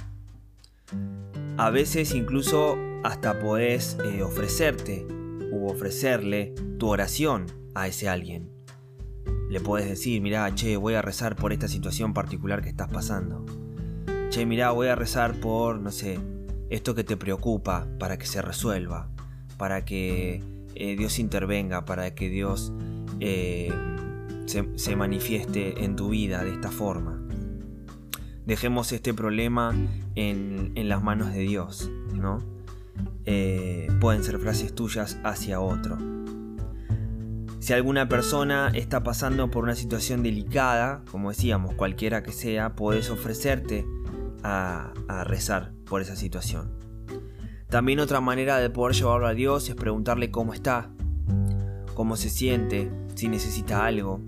A 1.59 1.71
veces 1.71 2.15
incluso 2.15 2.79
hasta 3.05 3.39
podés 3.41 3.99
eh, 4.05 4.23
ofrecerte 4.23 5.07
u 5.53 5.69
ofrecerle 5.69 6.55
tu 6.79 6.89
oración 6.89 7.47
a 7.75 7.89
ese 7.89 8.09
alguien. 8.09 8.58
Le 9.49 9.61
puedes 9.61 9.89
decir, 9.89 10.21
mirá, 10.21 10.55
che, 10.55 10.77
voy 10.77 10.95
a 10.95 11.03
rezar 11.03 11.37
por 11.37 11.53
esta 11.53 11.69
situación 11.69 12.13
particular 12.13 12.63
que 12.63 12.69
estás 12.69 12.89
pasando. 12.89 13.45
Che, 14.31 14.45
mirá, 14.45 14.71
voy 14.73 14.89
a 14.89 14.95
rezar 14.95 15.35
por, 15.41 15.79
no 15.79 15.91
sé, 15.91 16.19
esto 16.69 16.95
que 16.95 17.05
te 17.05 17.17
preocupa 17.17 17.87
para 17.99 18.19
que 18.19 18.27
se 18.27 18.43
resuelva, 18.43 19.09
para 19.57 19.85
que 19.85 20.43
eh, 20.75 20.97
Dios 20.97 21.19
intervenga, 21.19 21.85
para 21.85 22.15
que 22.15 22.29
Dios 22.29 22.73
eh, 23.21 23.73
se, 24.47 24.97
manifieste 24.97 25.85
en 25.85 25.97
tu 25.97 26.11
vida 26.11 26.45
de 26.45 26.53
esta 26.53 26.71
forma. 26.71 27.23
Dejemos 28.45 28.93
este 28.93 29.13
problema 29.13 29.75
en, 30.15 30.73
las 30.89 31.03
manos 31.03 31.33
de 31.33 31.41
Dios, 31.41 31.91
¿no? 32.15 32.39
Eh, 33.25 33.89
pueden 34.01 34.25
ser 34.25 34.39
frases 34.39 34.75
tuyas 34.75 35.19
hacia 35.23 35.61
otro. 35.61 36.18
Si 37.61 37.73
alguna 37.73 38.09
persona 38.09 38.71
está 38.73 39.03
pasando 39.03 39.51
por 39.51 39.65
una 39.65 39.75
situación 39.75 40.23
delicada, 40.23 41.03
como 41.11 41.31
decíamos, 41.31 41.75
cualquiera 41.75 42.23
que 42.23 42.31
sea, 42.31 42.77
puedes 42.77 43.11
ofrecerte 43.11 43.85
a, 44.45 44.93
rezar 45.25 45.73
por 45.85 46.01
esa 46.01 46.15
situación. 46.15 46.71
También 47.69 47.99
otra 47.99 48.21
manera 48.21 48.59
de 48.59 48.71
poder 48.71 48.95
llevarlo 48.95 49.27
a 49.27 49.35
Dios 49.35 49.69
es 49.69 49.75
preguntarle 49.75 50.31
cómo 50.31 50.55
está, 50.55 50.91
cómo 51.95 52.17
se 52.17 52.31
siente, 52.31 52.91
si 53.15 53.29
necesita 53.29 53.85
algo. 53.85 54.23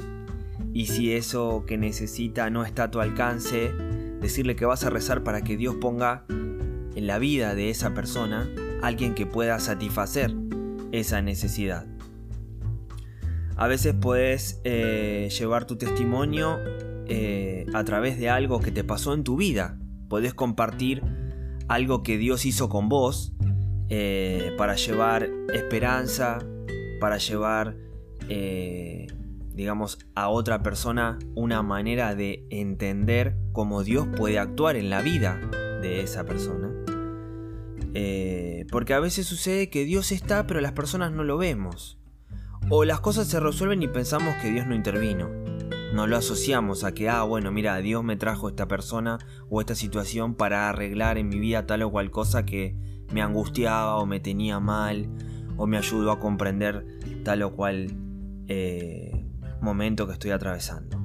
Y 0.72 0.87
si 0.87 1.12
eso 1.12 1.64
que 1.66 1.78
necesita 1.78 2.50
no 2.50 2.64
está 2.64 2.84
a 2.84 2.90
tu 2.90 3.00
alcance, 3.00 3.72
decirle 4.20 4.56
que 4.56 4.66
vas 4.66 4.84
a 4.84 4.90
rezar 4.90 5.22
para 5.22 5.42
que 5.42 5.56
Dios 5.56 5.76
ponga 5.76 6.25
en 6.28 7.06
la 7.06 7.18
vida 7.18 7.54
de 7.54 7.70
esa 7.70 7.94
persona 7.94 8.49
alguien 8.82 9.14
que 9.14 9.26
pueda 9.26 9.58
satisfacer 9.60 10.34
esa 10.92 11.22
necesidad. 11.22 11.87
A 13.61 13.67
veces 13.67 13.95
puedes 13.95 14.59
eh, 14.64 15.29
llevar 15.38 15.67
tu 15.67 15.76
testimonio 15.76 16.57
eh, 17.07 17.67
a 17.75 17.85
través 17.85 18.19
de 18.19 18.31
algo 18.31 18.59
que 18.61 18.73
te 18.73 18.85
pasó 18.85 19.12
en 19.12 19.23
tu 19.23 19.37
vida. 19.37 19.79
Puedes 20.09 20.33
compartir 20.33 21.02
algo 21.69 22.02
que 22.02 22.17
Dios 22.17 22.47
hizo 22.47 22.71
con 22.71 22.88
vos 22.88 23.35
eh, 23.90 24.55
para 24.57 24.76
llevar 24.76 25.29
esperanza, 25.52 26.38
para 27.00 27.19
llevar, 27.19 27.76
digamos, 29.52 29.99
a 30.14 30.31
otra 30.31 30.62
persona 30.62 31.19
una 31.35 31.62
manera 31.62 32.14
de 32.14 32.47
entender 32.49 33.37
cómo 33.52 33.85
Dios 33.85 34.09
puede 34.17 34.38
actuar 34.38 34.76
en 34.76 34.88
la 34.88 35.02
vida 35.02 35.38
de 35.83 36.00
esa 36.00 36.25
persona. 36.25 36.73
porque 38.71 38.95
a 38.95 39.00
veces 39.00 39.26
sucede 39.26 39.69
que 39.69 39.85
Dios 39.85 40.12
está, 40.12 40.47
pero 40.47 40.62
las 40.62 40.73
personas 40.73 41.12
no 41.12 41.25
lo 41.25 41.37
vemos. 41.37 42.00
O 42.69 42.85
las 42.85 43.00
cosas 43.00 43.26
se 43.26 43.40
resuelven 43.40 43.83
y 43.83 43.88
pensamos 43.88 44.35
que 44.37 44.50
Dios 44.50 44.67
no 44.67 44.75
intervino. 44.75 45.29
No 45.95 46.07
lo 46.07 46.17
asociamos 46.17 46.85
a 46.85 46.93
que, 46.93 47.09
ah, 47.09 47.23
bueno, 47.23 47.50
mira, 47.50 47.76
Dios 47.79 48.05
me 48.05 48.17
trajo 48.17 48.49
esta 48.49 48.69
persona 48.69 49.19
o 49.49 49.61
esta 49.61 49.75
situación 49.75 50.35
para 50.35 50.69
arreglar 50.69 51.19
en 51.19 51.29
mi 51.29 51.40
vida 51.40 51.67
tal 51.67 51.83
o 51.83 51.90
cual 51.90 52.11
cosa 52.11 52.45
que 52.45 52.76
me 53.12 53.23
angustiaba 53.23 53.97
o 53.97 54.07
me 54.07 54.21
tenía 54.21 54.61
mal 54.61 55.09
o 55.57 55.67
me 55.67 55.76
ayudó 55.79 56.12
a 56.12 56.21
comprender 56.21 56.87
tal 57.25 57.43
o 57.43 57.57
cual 57.57 57.88
eh, 58.47 59.26
momento 59.61 60.07
que 60.07 60.12
estoy 60.12 60.31
atravesando. 60.31 60.99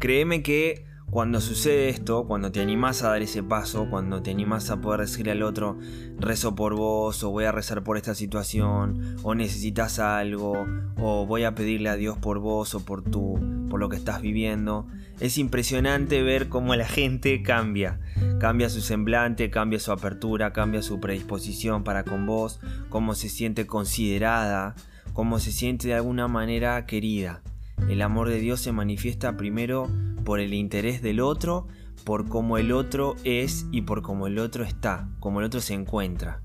Créeme 0.00 0.42
que 0.42 0.84
cuando 1.16 1.40
sucede 1.40 1.88
esto, 1.88 2.26
cuando 2.26 2.52
te 2.52 2.60
animás 2.60 3.02
a 3.02 3.08
dar 3.08 3.22
ese 3.22 3.42
paso, 3.42 3.88
cuando 3.88 4.20
te 4.20 4.30
animás 4.30 4.68
a 4.68 4.82
poder 4.82 5.00
decirle 5.00 5.32
al 5.32 5.42
otro, 5.44 5.78
rezo 6.18 6.54
por 6.54 6.74
vos, 6.74 7.24
o 7.24 7.30
voy 7.30 7.44
a 7.44 7.52
rezar 7.52 7.82
por 7.82 7.96
esta 7.96 8.14
situación, 8.14 9.16
o 9.22 9.34
necesitas 9.34 9.98
algo, 9.98 10.66
o 10.98 11.24
voy 11.24 11.44
a 11.44 11.54
pedirle 11.54 11.88
a 11.88 11.96
Dios 11.96 12.18
por 12.18 12.38
vos 12.38 12.74
o 12.74 12.84
por 12.84 13.02
tú, 13.02 13.40
por 13.70 13.80
lo 13.80 13.88
que 13.88 13.96
estás 13.96 14.20
viviendo, 14.20 14.88
es 15.18 15.38
impresionante 15.38 16.22
ver 16.22 16.50
cómo 16.50 16.76
la 16.76 16.86
gente 16.86 17.42
cambia. 17.42 17.98
Cambia 18.38 18.68
su 18.68 18.82
semblante, 18.82 19.48
cambia 19.48 19.80
su 19.80 19.92
apertura, 19.92 20.52
cambia 20.52 20.82
su 20.82 21.00
predisposición 21.00 21.82
para 21.82 22.04
con 22.04 22.26
vos, 22.26 22.60
cómo 22.90 23.14
se 23.14 23.30
siente 23.30 23.66
considerada, 23.66 24.74
cómo 25.14 25.38
se 25.38 25.50
siente 25.50 25.88
de 25.88 25.94
alguna 25.94 26.28
manera 26.28 26.84
querida. 26.84 27.40
El 27.88 28.02
amor 28.02 28.28
de 28.28 28.38
Dios 28.38 28.60
se 28.60 28.72
manifiesta 28.72 29.38
primero 29.38 29.88
por 30.26 30.40
el 30.40 30.52
interés 30.52 31.02
del 31.02 31.20
otro, 31.20 31.68
por 32.04 32.28
cómo 32.28 32.58
el 32.58 32.72
otro 32.72 33.14
es 33.22 33.66
y 33.70 33.82
por 33.82 34.02
cómo 34.02 34.26
el 34.26 34.40
otro 34.40 34.64
está, 34.64 35.08
cómo 35.20 35.38
el 35.38 35.46
otro 35.46 35.60
se 35.60 35.72
encuentra. 35.72 36.42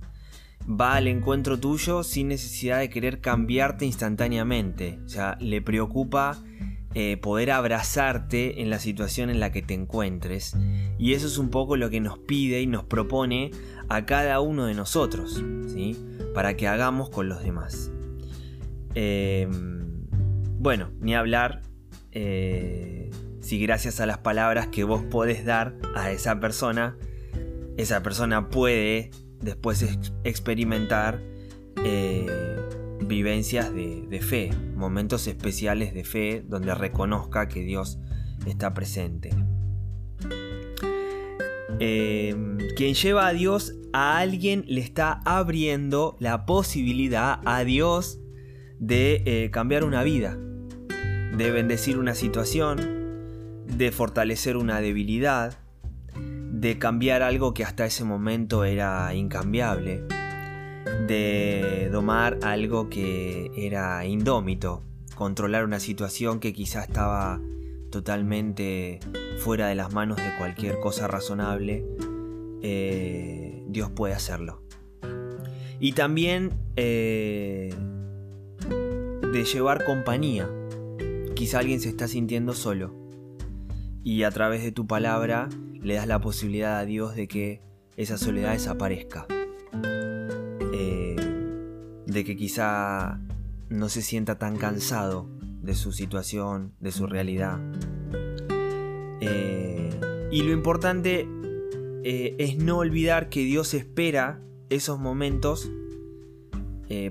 Va 0.70 0.94
al 0.94 1.08
encuentro 1.08 1.60
tuyo 1.60 2.04
sin 2.04 2.28
necesidad 2.28 2.78
de 2.78 2.92
querer 2.92 3.22
cambiarte 3.22 3.84
instantáneamente. 3.86 5.00
O 5.04 5.10
sea, 5.10 5.36
le 5.42 5.64
preocupa 5.64 6.38
eh, 6.94 7.18
poder 7.18 7.50
abrazarte 7.50 8.62
en 8.62 8.70
la 8.70 8.78
situación 8.78 9.32
en 9.32 9.40
la 9.40 9.52
que 9.52 9.64
te 9.64 9.74
encuentres. 9.74 10.56
Y 11.00 11.14
eso 11.14 11.26
es 11.26 11.40
un 11.40 11.50
poco 11.50 11.76
lo 11.76 11.90
que 11.90 12.00
nos 12.00 12.20
pide 12.20 12.62
y 12.62 12.68
nos 12.68 12.84
propone 12.84 13.50
a 13.90 14.06
cada 14.06 14.42
uno 14.42 14.68
de 14.68 14.76
nosotros, 14.76 15.44
¿sí? 15.68 15.98
Para 16.36 16.56
que 16.56 16.68
hagamos 16.68 17.10
con 17.10 17.28
los 17.28 17.42
demás. 17.42 17.92
Eh, 18.94 19.48
bueno, 20.60 20.92
ni 21.00 21.16
hablar 21.16 21.64
eh, 22.12 23.10
si 23.42 23.60
gracias 23.60 24.00
a 24.00 24.06
las 24.06 24.20
palabras 24.20 24.68
que 24.68 24.84
vos 24.84 25.04
podés 25.04 25.46
dar 25.46 25.76
a 25.96 26.12
esa 26.12 26.40
persona, 26.40 26.98
esa 27.78 28.04
persona 28.04 28.50
puede 28.50 29.12
después 29.40 29.86
experimentar 30.24 31.20
eh, 31.84 32.28
vivencias 33.02 33.74
de, 33.74 34.22
fe, 34.22 34.52
momentos 34.76 35.28
especiales 35.28 35.94
de 35.94 36.04
fe 36.04 36.44
donde 36.48 36.74
reconozca 36.76 37.48
que 37.48 37.62
Dios 37.62 38.00
está 38.46 38.74
presente. 38.74 39.32
Eh, 41.80 42.36
quien 42.78 42.94
lleva 42.94 43.28
a 43.28 43.34
Dios 43.34 43.74
a 43.92 44.20
alguien 44.20 44.64
le 44.68 44.82
está 44.82 45.20
abriendo 45.26 46.16
la 46.20 46.46
posibilidad 46.46 47.40
a 47.46 47.64
Dios 47.64 48.20
de 48.80 49.50
cambiar 49.52 49.84
una 49.84 50.04
vida 50.04 50.38
de 51.32 51.52
bendecir 51.52 51.98
una 51.98 52.14
situación, 52.14 53.01
de 53.76 53.92
fortalecer 53.92 54.58
una 54.58 54.82
debilidad, 54.82 55.58
de 56.16 56.78
cambiar 56.78 57.24
algo 57.24 57.54
que 57.54 57.64
hasta 57.64 57.86
ese 57.86 58.04
momento 58.04 58.64
era 58.64 59.14
incambiable, 59.16 60.04
de 61.08 61.90
domar 61.92 62.40
algo 62.44 62.90
que 62.90 63.52
era 63.56 64.06
indómito, 64.06 64.84
controlar 65.16 65.66
una 65.66 65.80
situación 65.80 66.40
que 66.40 66.54
quizá 66.54 66.84
estaba 66.84 67.42
totalmente 67.90 69.00
fuera 69.40 69.68
de 69.68 69.76
las 69.76 69.94
manos 69.94 70.18
de 70.18 70.38
cualquier 70.38 70.80
cosa 70.80 71.08
razonable, 71.08 71.86
eh, 72.62 73.64
Dios 73.68 73.90
puede 73.92 74.14
hacerlo. 74.14 74.62
Y 75.80 75.94
también 75.94 76.52
eh, 76.76 77.74
de 79.34 79.44
llevar 79.46 79.84
compañía 79.84 80.48
Quizá 81.42 81.58
alguien 81.58 81.80
se 81.80 81.90
está 81.90 82.08
sintiendo 82.08 82.54
solo 82.54 83.01
y 84.04 84.24
a 84.24 84.32
través 84.32 84.64
de 84.64 84.72
tu 84.72 84.88
palabra 84.88 85.50
le 85.82 85.96
das 85.96 86.08
la 86.08 86.20
posibilidad 86.20 86.78
a 86.78 86.86
Dios 86.86 87.16
de 87.16 87.28
que 87.28 87.62
esa 87.98 88.18
soledad 88.18 88.54
desaparezca. 88.54 89.28
Eh, 90.74 91.16
de 92.06 92.24
que 92.24 92.36
quizá 92.36 93.20
no 93.70 93.90
se 93.90 94.02
sienta 94.02 94.38
tan 94.38 94.58
cansado 94.58 95.30
de 95.62 95.76
su 95.76 95.92
situación, 95.92 96.74
de 96.80 96.92
su 96.92 97.08
realidad. 97.08 97.60
Eh, 99.22 99.90
y 100.32 100.42
lo 100.42 100.52
importante 100.52 101.28
eh, 102.04 102.36
es 102.40 102.58
no 102.58 102.78
olvidar 102.78 103.30
que 103.30 103.44
Dios 103.44 103.74
espera 103.74 104.42
esos 104.70 105.00
momentos 105.00 105.70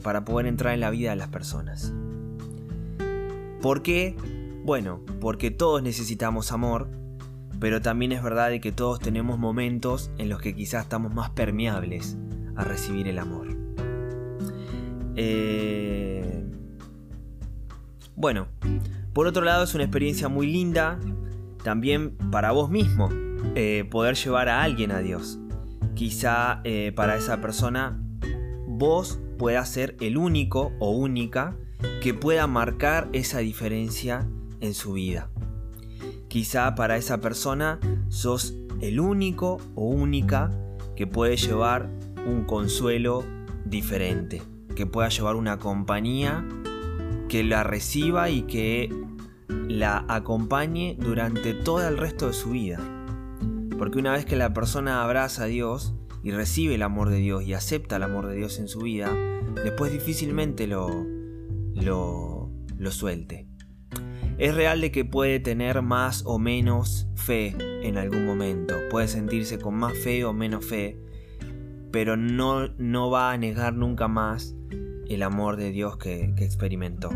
para 0.02 0.26
poder 0.26 0.46
entrar 0.46 0.74
en 0.74 0.80
la 0.80 0.90
vida 0.90 1.08
de 1.08 1.16
las 1.16 1.28
personas. 1.28 1.94
¿Por 3.62 3.80
qué? 3.82 4.14
Bueno, 4.70 5.00
porque 5.20 5.50
todos 5.50 5.82
necesitamos 5.82 6.52
amor, 6.52 6.92
pero 7.58 7.82
también 7.82 8.12
es 8.12 8.22
verdad 8.22 8.50
de 8.50 8.60
que 8.60 8.70
todos 8.70 9.00
tenemos 9.00 9.36
momentos 9.36 10.12
en 10.16 10.28
los 10.28 10.40
que 10.40 10.54
quizás 10.54 10.84
estamos 10.84 11.12
más 11.12 11.30
permeables 11.30 12.16
a 12.54 12.62
recibir 12.62 13.08
el 13.08 13.18
amor. 13.18 13.48
Eh, 15.16 16.44
bueno, 18.14 18.46
por 19.12 19.26
otro 19.26 19.42
lado 19.42 19.64
es 19.64 19.74
una 19.74 19.82
experiencia 19.82 20.28
muy 20.28 20.46
linda 20.46 21.00
también 21.64 22.16
para 22.30 22.52
vos 22.52 22.70
mismo 22.70 23.08
eh, 23.56 23.88
poder 23.90 24.14
llevar 24.14 24.48
a 24.48 24.62
alguien 24.62 24.92
a 24.92 25.00
Dios. 25.00 25.40
Quizá 25.96 26.60
eh, 26.62 26.92
para 26.94 27.16
esa 27.16 27.40
persona 27.40 28.00
vos 28.68 29.18
puedas 29.36 29.68
ser 29.68 29.96
el 29.98 30.16
único 30.16 30.70
o 30.78 30.92
única 30.92 31.56
que 32.00 32.14
pueda 32.14 32.46
marcar 32.46 33.08
esa 33.12 33.40
diferencia 33.40 34.28
en 34.60 34.74
su 34.74 34.94
vida. 34.94 35.30
Quizá 36.28 36.74
para 36.74 36.96
esa 36.96 37.20
persona 37.20 37.80
sos 38.08 38.54
el 38.80 39.00
único 39.00 39.58
o 39.74 39.86
única 39.86 40.50
que 40.96 41.06
puede 41.06 41.36
llevar 41.36 41.88
un 42.26 42.44
consuelo 42.44 43.24
diferente, 43.64 44.42
que 44.76 44.86
pueda 44.86 45.08
llevar 45.08 45.36
una 45.36 45.58
compañía 45.58 46.46
que 47.28 47.44
la 47.44 47.62
reciba 47.62 48.30
y 48.30 48.42
que 48.42 48.92
la 49.48 50.04
acompañe 50.08 50.96
durante 50.98 51.54
todo 51.54 51.86
el 51.86 51.96
resto 51.96 52.26
de 52.28 52.32
su 52.32 52.50
vida. 52.50 52.78
Porque 53.78 53.98
una 53.98 54.12
vez 54.12 54.24
que 54.24 54.36
la 54.36 54.52
persona 54.52 55.02
abraza 55.02 55.44
a 55.44 55.46
Dios 55.46 55.94
y 56.22 56.32
recibe 56.32 56.74
el 56.74 56.82
amor 56.82 57.08
de 57.08 57.18
Dios 57.18 57.44
y 57.44 57.54
acepta 57.54 57.96
el 57.96 58.02
amor 58.02 58.26
de 58.26 58.36
Dios 58.36 58.58
en 58.58 58.68
su 58.68 58.80
vida, 58.80 59.10
después 59.64 59.92
difícilmente 59.92 60.66
lo, 60.66 60.88
lo, 61.74 62.50
lo 62.76 62.90
suelte. 62.90 63.49
Es 64.40 64.54
real 64.54 64.80
de 64.80 64.90
que 64.90 65.04
puede 65.04 65.38
tener 65.38 65.82
más 65.82 66.22
o 66.24 66.38
menos 66.38 67.06
fe 67.14 67.54
en 67.82 67.98
algún 67.98 68.24
momento, 68.24 68.74
puede 68.88 69.06
sentirse 69.06 69.58
con 69.58 69.74
más 69.74 69.92
fe 69.98 70.24
o 70.24 70.32
menos 70.32 70.64
fe, 70.64 70.98
pero 71.90 72.16
no, 72.16 72.68
no 72.78 73.10
va 73.10 73.32
a 73.32 73.36
negar 73.36 73.74
nunca 73.74 74.08
más 74.08 74.54
el 75.10 75.22
amor 75.24 75.56
de 75.56 75.72
Dios 75.72 75.98
que, 75.98 76.32
experimentó. 76.38 77.10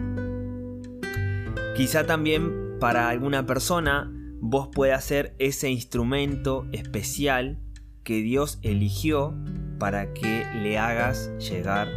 Quizá 1.75 2.05
también 2.05 2.77
para 2.79 3.09
alguna 3.09 3.47
persona 3.47 4.13
vos 4.43 4.69
puedas 4.71 5.03
ser 5.03 5.35
ese 5.39 5.71
instrumento 5.71 6.67
especial 6.73 7.59
que 8.03 8.21
Dios 8.21 8.59
eligió 8.61 9.35
para 9.79 10.13
que 10.13 10.45
le 10.63 10.77
hagas 10.77 11.33
llegar 11.39 11.89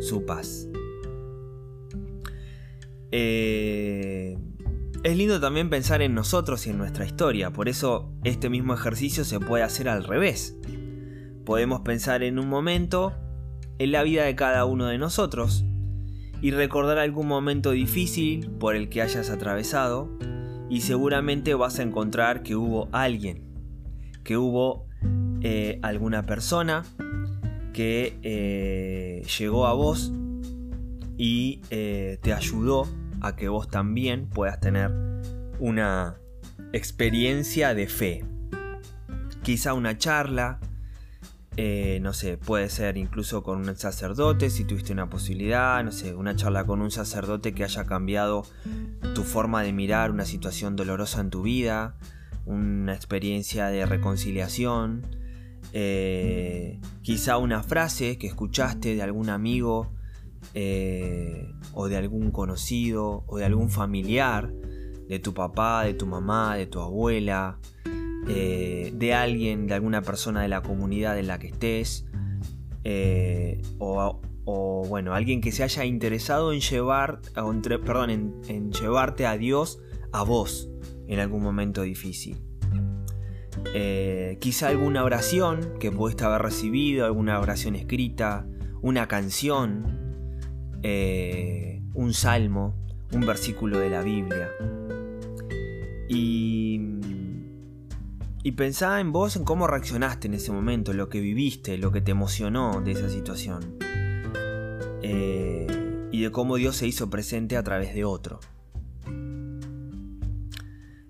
su 0.00 0.26
paz. 0.26 0.66
Eh, 3.12 4.38
es 5.02 5.16
lindo 5.16 5.40
también 5.40 5.68
pensar 5.68 6.00
en 6.00 6.14
nosotros 6.14 6.66
y 6.66 6.70
en 6.70 6.78
nuestra 6.78 7.04
historia, 7.04 7.52
por 7.52 7.68
eso 7.68 8.12
este 8.22 8.48
mismo 8.48 8.74
ejercicio 8.74 9.24
se 9.24 9.40
puede 9.40 9.64
hacer 9.64 9.88
al 9.88 10.04
revés. 10.04 10.56
podemos 11.44 11.80
pensar 11.80 12.22
en 12.22 12.38
un 12.38 12.48
momento 12.48 13.12
en 13.78 13.90
la 13.90 14.04
vida 14.04 14.24
de 14.24 14.36
cada 14.36 14.64
uno 14.64 14.86
de 14.86 14.98
nosotros 14.98 15.64
y 16.40 16.52
recordar 16.52 16.98
algún 16.98 17.26
momento 17.26 17.72
difícil 17.72 18.48
por 18.60 18.76
el 18.76 18.88
que 18.88 19.02
hayas 19.02 19.28
atravesado 19.28 20.08
y 20.70 20.82
seguramente 20.82 21.54
vas 21.54 21.80
a 21.80 21.82
encontrar 21.82 22.44
que 22.44 22.54
hubo 22.54 22.88
alguien, 22.92 23.42
que 24.22 24.36
hubo 24.36 24.86
eh, 25.40 25.80
alguna 25.82 26.26
persona 26.26 26.84
que 27.72 28.18
eh, 28.22 29.26
llegó 29.38 29.66
a 29.66 29.72
vos 29.72 30.12
y 31.18 31.60
eh, 31.70 32.18
te 32.22 32.32
ayudó 32.32 32.86
a 33.22 33.36
que 33.36 33.48
vos 33.48 33.68
también 33.68 34.28
puedas 34.28 34.58
tener 34.60 34.90
una 35.60 36.18
experiencia 36.72 37.72
de 37.72 37.86
fe. 37.86 38.24
Quizá 39.42 39.74
una 39.74 39.96
charla, 39.96 40.58
eh, 41.56 42.00
no 42.02 42.12
sé, 42.14 42.36
puede 42.36 42.68
ser 42.68 42.96
incluso 42.96 43.44
con 43.44 43.68
un 43.68 43.76
sacerdote 43.76 44.50
si 44.50 44.64
tuviste 44.64 44.92
una 44.92 45.08
posibilidad, 45.08 45.82
no 45.84 45.92
sé, 45.92 46.14
una 46.14 46.34
charla 46.34 46.64
con 46.64 46.82
un 46.82 46.90
sacerdote 46.90 47.54
que 47.54 47.62
haya 47.62 47.84
cambiado 47.84 48.42
tu 49.14 49.22
forma 49.22 49.62
de 49.62 49.72
mirar 49.72 50.10
una 50.10 50.24
situación 50.24 50.74
dolorosa 50.74 51.20
en 51.20 51.30
tu 51.30 51.42
vida, 51.42 51.94
una 52.44 52.92
experiencia 52.92 53.68
de 53.68 53.86
reconciliación, 53.86 55.06
eh, 55.72 56.80
quizá 57.02 57.36
una 57.36 57.62
frase 57.62 58.18
que 58.18 58.26
escuchaste 58.26 58.96
de 58.96 59.02
algún 59.02 59.30
amigo 59.30 59.92
eh, 60.54 61.52
o 61.74 61.88
de 61.88 61.96
algún 61.96 62.30
conocido 62.30 63.24
o 63.26 63.38
de 63.38 63.44
algún 63.44 63.70
familiar, 63.70 64.52
de 65.08 65.18
tu 65.18 65.34
papá, 65.34 65.84
de 65.84 65.94
tu 65.94 66.06
mamá, 66.06 66.56
de 66.56 66.66
tu 66.66 66.80
abuela, 66.80 67.58
eh, 68.28 68.92
de 68.94 69.14
alguien, 69.14 69.66
de 69.66 69.74
alguna 69.74 70.02
persona 70.02 70.42
de 70.42 70.48
la 70.48 70.62
comunidad 70.62 71.18
en 71.18 71.26
la 71.26 71.38
que 71.38 71.48
estés, 71.48 72.06
o, 73.78 74.86
bueno, 74.88 75.14
alguien 75.14 75.40
que 75.40 75.52
se 75.52 75.62
haya 75.62 75.84
interesado 75.84 76.52
en 76.52 76.60
llevar, 76.60 77.20
perdón, 77.84 78.10
en 78.48 78.72
llevarte 78.72 79.26
a 79.26 79.36
Dios 79.36 79.80
a 80.12 80.22
vos 80.22 80.68
en 81.06 81.20
algún 81.20 81.42
momento 81.42 81.82
difícil. 81.82 82.38
Eh, 83.74 84.38
quizá 84.40 84.68
alguna 84.68 85.04
oración 85.04 85.74
que 85.78 85.90
pudiste 85.90 86.24
haber 86.24 86.42
recibido, 86.42 87.06
alguna 87.06 87.38
oración 87.40 87.74
escrita, 87.74 88.46
una 88.80 89.08
canción, 89.08 90.01
eh, 90.82 91.82
un 91.94 92.14
salmo, 92.14 92.74
un 93.12 93.26
versículo 93.26 93.78
de 93.78 93.90
la 93.90 94.02
Biblia. 94.02 94.50
Y, 96.08 96.80
y 98.42 98.52
pensá 98.52 99.00
en 99.00 99.12
vos, 99.12 99.36
en 99.36 99.44
cómo 99.44 99.66
reaccionaste 99.66 100.26
en 100.26 100.34
ese 100.34 100.52
momento, 100.52 100.92
lo 100.92 101.08
que 101.08 101.20
viviste, 101.20 101.78
lo 101.78 101.92
que 101.92 102.00
te 102.00 102.10
emocionó 102.10 102.80
de 102.80 102.92
esa 102.92 103.08
situación. 103.08 103.78
Eh, 105.02 105.66
y 106.12 106.22
de 106.22 106.30
cómo 106.30 106.56
Dios 106.56 106.76
se 106.76 106.86
hizo 106.86 107.10
presente 107.10 107.56
a 107.56 107.62
través 107.62 107.94
de 107.94 108.04
otro. 108.04 108.40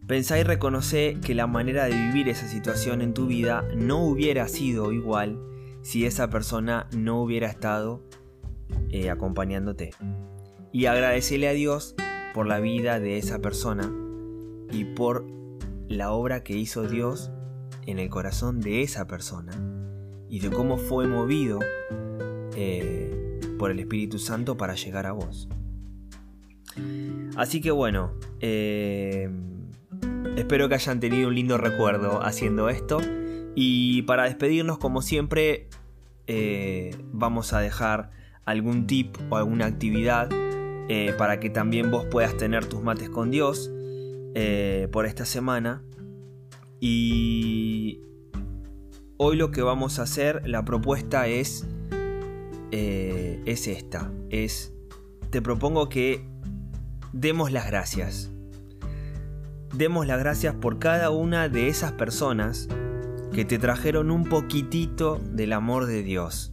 Pensá 0.06 0.38
y 0.38 0.42
reconoce 0.42 1.16
que 1.24 1.34
la 1.34 1.46
manera 1.46 1.84
de 1.84 1.96
vivir 1.96 2.28
esa 2.28 2.46
situación 2.46 3.02
en 3.02 3.14
tu 3.14 3.26
vida 3.26 3.64
no 3.74 4.04
hubiera 4.04 4.46
sido 4.48 4.92
igual 4.92 5.38
si 5.82 6.06
esa 6.06 6.28
persona 6.28 6.86
no 6.92 7.22
hubiera 7.22 7.48
estado 7.48 8.02
eh, 8.90 9.10
acompañándote. 9.10 9.90
Y 10.72 10.86
agradecele 10.86 11.48
a 11.48 11.52
Dios 11.52 11.94
por 12.34 12.46
la 12.46 12.60
vida 12.60 13.00
de 13.00 13.18
esa 13.18 13.40
persona 13.40 13.92
y 14.70 14.84
por 14.84 15.26
la 15.88 16.12
obra 16.12 16.42
que 16.42 16.56
hizo 16.56 16.88
Dios 16.88 17.30
en 17.86 17.98
el 17.98 18.08
corazón 18.08 18.60
de 18.60 18.82
esa 18.82 19.06
persona 19.06 19.52
y 20.28 20.38
de 20.38 20.50
cómo 20.50 20.78
fue 20.78 21.06
movido 21.06 21.58
eh, 22.56 23.38
por 23.58 23.70
el 23.70 23.80
Espíritu 23.80 24.18
Santo 24.18 24.56
para 24.56 24.74
llegar 24.74 25.06
a 25.06 25.12
vos. 25.12 25.48
Así 27.36 27.60
que 27.60 27.70
bueno, 27.70 28.12
eh, 28.40 29.28
Espero 30.36 30.68
que 30.68 30.74
hayan 30.76 30.98
tenido 30.98 31.28
un 31.28 31.34
lindo 31.34 31.58
recuerdo 31.58 32.24
haciendo 32.24 32.70
esto. 32.70 33.00
Y 33.54 34.02
para 34.02 34.24
despedirnos, 34.24 34.78
como 34.78 35.02
siempre, 35.02 35.68
vamos 37.12 37.52
a 37.52 37.60
dejar 37.60 38.10
algún 38.44 38.86
tip 38.86 39.16
o 39.30 39.36
alguna 39.36 39.66
actividad 39.66 40.28
eh, 40.88 41.14
para 41.16 41.40
que 41.40 41.50
también 41.50 41.90
vos 41.90 42.06
puedas 42.06 42.36
tener 42.36 42.66
tus 42.66 42.82
mates 42.82 43.08
con 43.08 43.30
Dios 43.30 43.70
eh, 44.34 44.88
por 44.92 45.06
esta 45.06 45.24
semana. 45.24 45.82
Y 46.80 48.00
hoy 49.16 49.36
lo 49.36 49.50
que 49.50 49.62
vamos 49.62 49.98
a 49.98 50.02
hacer, 50.02 50.42
la 50.48 50.64
propuesta 50.64 51.28
es, 51.28 51.66
es 52.70 53.68
esta. 53.68 54.10
Es, 54.30 54.72
te 55.30 55.40
propongo 55.40 55.88
que 55.88 56.26
demos 57.12 57.52
las 57.52 57.66
gracias 57.66 58.32
demos 59.72 60.06
las 60.06 60.18
gracias 60.18 60.54
por 60.54 60.78
cada 60.78 61.10
una 61.10 61.48
de 61.48 61.68
esas 61.68 61.92
personas 61.92 62.68
que 63.32 63.44
te 63.44 63.58
trajeron 63.58 64.10
un 64.10 64.24
poquitito 64.24 65.18
del 65.30 65.54
amor 65.54 65.86
de 65.86 66.02
Dios, 66.02 66.51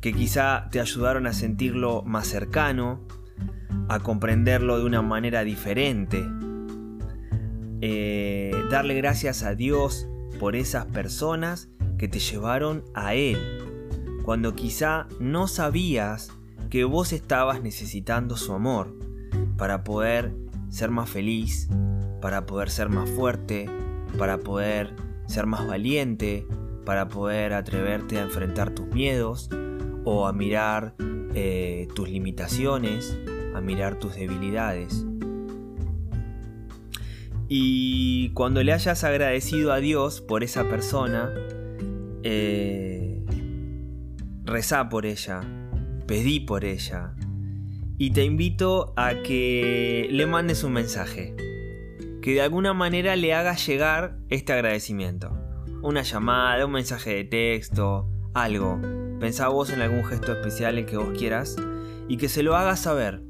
que 0.00 0.12
quizá 0.14 0.68
te 0.70 0.80
ayudaron 0.80 1.26
a 1.26 1.32
sentirlo 1.32 2.02
más 2.02 2.26
cercano, 2.26 3.00
a 3.88 4.00
comprenderlo 4.00 4.78
de 4.78 4.84
una 4.84 5.02
manera 5.02 5.44
diferente. 5.44 6.26
Eh, 7.82 8.52
darle 8.70 8.94
gracias 8.94 9.42
a 9.42 9.54
Dios 9.54 10.08
por 10.38 10.56
esas 10.56 10.86
personas 10.86 11.68
que 11.98 12.08
te 12.08 12.18
llevaron 12.18 12.84
a 12.94 13.14
Él, 13.14 13.38
cuando 14.24 14.54
quizá 14.54 15.06
no 15.18 15.48
sabías 15.48 16.30
que 16.70 16.84
vos 16.84 17.12
estabas 17.12 17.62
necesitando 17.62 18.36
su 18.36 18.52
amor 18.54 18.96
para 19.58 19.84
poder 19.84 20.34
ser 20.70 20.90
más 20.90 21.10
feliz, 21.10 21.68
para 22.22 22.46
poder 22.46 22.70
ser 22.70 22.88
más 22.88 23.10
fuerte, 23.10 23.68
para 24.18 24.38
poder 24.38 24.94
ser 25.26 25.46
más 25.46 25.66
valiente, 25.66 26.46
para 26.86 27.08
poder 27.08 27.52
atreverte 27.52 28.18
a 28.18 28.22
enfrentar 28.22 28.70
tus 28.70 28.86
miedos 28.86 29.50
o 30.04 30.26
a 30.26 30.32
mirar 30.32 30.94
eh, 31.34 31.88
tus 31.94 32.08
limitaciones, 32.08 33.18
a 33.54 33.60
mirar 33.60 33.98
tus 33.98 34.16
debilidades. 34.16 35.06
Y 37.48 38.30
cuando 38.30 38.62
le 38.62 38.72
hayas 38.72 39.02
agradecido 39.02 39.72
a 39.72 39.78
Dios 39.78 40.20
por 40.20 40.44
esa 40.44 40.68
persona, 40.68 41.32
eh, 42.22 43.24
rezá 44.44 44.88
por 44.88 45.06
ella, 45.06 45.40
pedí 46.06 46.40
por 46.40 46.64
ella. 46.64 47.14
Y 47.98 48.12
te 48.12 48.24
invito 48.24 48.94
a 48.96 49.22
que 49.22 50.08
le 50.10 50.26
mandes 50.26 50.64
un 50.64 50.72
mensaje 50.72 51.34
que 52.20 52.34
de 52.34 52.42
alguna 52.42 52.74
manera 52.74 53.16
le 53.16 53.34
haga 53.34 53.56
llegar 53.56 54.18
este 54.28 54.52
agradecimiento. 54.52 55.36
Una 55.82 56.02
llamada, 56.02 56.66
un 56.66 56.72
mensaje 56.72 57.14
de 57.14 57.24
texto, 57.24 58.08
algo. 58.34 58.80
Pensá 59.20 59.48
vos 59.48 59.70
en 59.70 59.82
algún 59.82 60.02
gesto 60.04 60.32
especial 60.32 60.78
el 60.78 60.86
que 60.86 60.96
vos 60.96 61.10
quieras 61.16 61.56
y 62.08 62.16
que 62.16 62.30
se 62.30 62.42
lo 62.42 62.56
hagas 62.56 62.80
saber. 62.80 63.22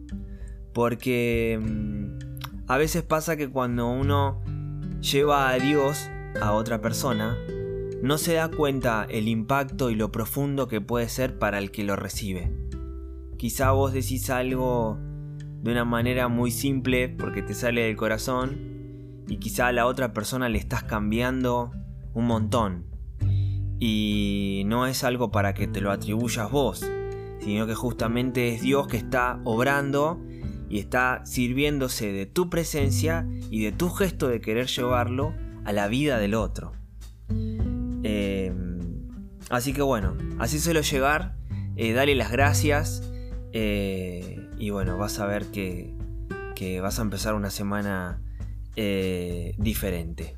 Porque 0.72 1.60
mm, 1.60 2.68
a 2.68 2.78
veces 2.78 3.02
pasa 3.02 3.36
que 3.36 3.50
cuando 3.50 3.88
uno 3.88 4.40
lleva 5.00 5.48
a 5.48 5.58
Dios 5.58 6.08
a 6.40 6.52
otra 6.52 6.80
persona, 6.80 7.36
no 8.02 8.18
se 8.18 8.34
da 8.34 8.48
cuenta 8.48 9.04
el 9.10 9.26
impacto 9.26 9.90
y 9.90 9.96
lo 9.96 10.12
profundo 10.12 10.68
que 10.68 10.80
puede 10.80 11.08
ser 11.08 11.38
para 11.38 11.58
el 11.58 11.72
que 11.72 11.82
lo 11.82 11.96
recibe. 11.96 12.52
Quizá 13.36 13.72
vos 13.72 13.92
decís 13.92 14.30
algo 14.30 14.96
de 15.62 15.72
una 15.72 15.84
manera 15.84 16.28
muy 16.28 16.52
simple 16.52 17.08
porque 17.08 17.42
te 17.42 17.52
sale 17.52 17.82
del 17.82 17.96
corazón 17.96 19.24
y 19.26 19.38
quizá 19.38 19.66
a 19.66 19.72
la 19.72 19.86
otra 19.86 20.12
persona 20.12 20.48
le 20.48 20.58
estás 20.58 20.84
cambiando 20.84 21.72
un 22.14 22.26
montón. 22.26 22.89
Y 23.80 24.62
no 24.66 24.86
es 24.86 25.02
algo 25.04 25.30
para 25.30 25.54
que 25.54 25.66
te 25.66 25.80
lo 25.80 25.90
atribuyas 25.90 26.50
vos, 26.50 26.86
sino 27.40 27.66
que 27.66 27.74
justamente 27.74 28.54
es 28.54 28.60
Dios 28.60 28.86
que 28.86 28.98
está 28.98 29.40
obrando 29.44 30.20
y 30.68 30.78
está 30.78 31.22
sirviéndose 31.24 32.12
de 32.12 32.26
tu 32.26 32.48
presencia 32.48 33.26
y 33.50 33.64
de 33.64 33.72
tu 33.72 33.90
gesto 33.90 34.28
de 34.28 34.40
querer 34.40 34.66
llevarlo 34.68 35.34
a 35.64 35.72
la 35.72 35.88
vida 35.88 36.18
del 36.18 36.34
otro. 36.34 36.72
Em, 38.02 38.78
así 39.50 39.72
que 39.72 39.82
bueno, 39.82 40.16
así 40.38 40.60
suelo 40.60 40.82
llegar, 40.82 41.36
eh, 41.76 41.92
dale 41.92 42.14
las 42.14 42.30
gracias 42.30 43.02
eh, 43.52 44.48
y 44.58 44.70
bueno, 44.70 44.96
vas 44.96 45.18
a 45.18 45.26
ver 45.26 45.46
que, 45.46 45.94
que 46.54 46.80
vas 46.80 46.98
a 46.98 47.02
empezar 47.02 47.34
una 47.34 47.50
semana 47.50 48.22
eh, 48.76 49.54
diferente. 49.58 50.36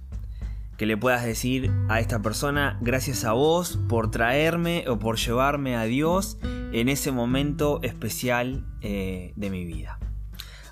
Que 0.77 0.87
le 0.87 0.97
puedas 0.97 1.25
decir 1.25 1.71
a 1.89 2.01
esta 2.01 2.23
persona, 2.23 2.79
gracias 2.81 3.25
a 3.25 3.33
vos 3.33 3.79
por 3.89 4.11
traerme 4.11 4.85
o 4.89 4.99
por 4.99 5.17
llevarme 5.17 5.77
a 5.77 5.85
Dios 5.85 6.39
en 6.73 6.89
ese 6.89 7.13
momento 7.13 7.81
especial 7.83 8.65
eh, 8.81 9.33
de 9.37 9.51
mi 9.51 9.65
vida. 9.65 9.99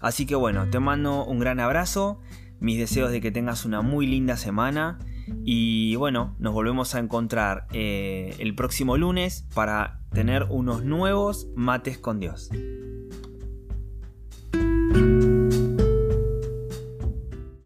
Así 0.01 0.27
que 0.27 0.35
bueno, 0.35 0.69
te 0.71 0.81
mando 0.81 1.25
un 1.25 1.39
gran 1.39 1.61
abrazo, 1.61 2.21
mis 2.59 2.79
deseos 2.79 3.11
de 3.11 3.21
que 3.21 3.31
tengas 3.31 3.65
una 3.65 3.83
muy 3.83 4.07
linda 4.07 4.37
semana 4.37 4.99
Y 5.45 5.97
bueno, 5.97 6.35
nos 6.39 6.53
volvemos 6.53 6.95
a 6.95 6.99
encontrar 6.99 7.67
eh, 7.73 8.35
el 8.39 8.55
próximo 8.55 8.97
lunes 8.97 9.47
para 9.55 10.01
tener 10.13 10.47
unos 10.51 10.85
nuevos 10.85 11.49
mates 11.55 11.99
con 11.99 12.19
Dios. 12.19 12.51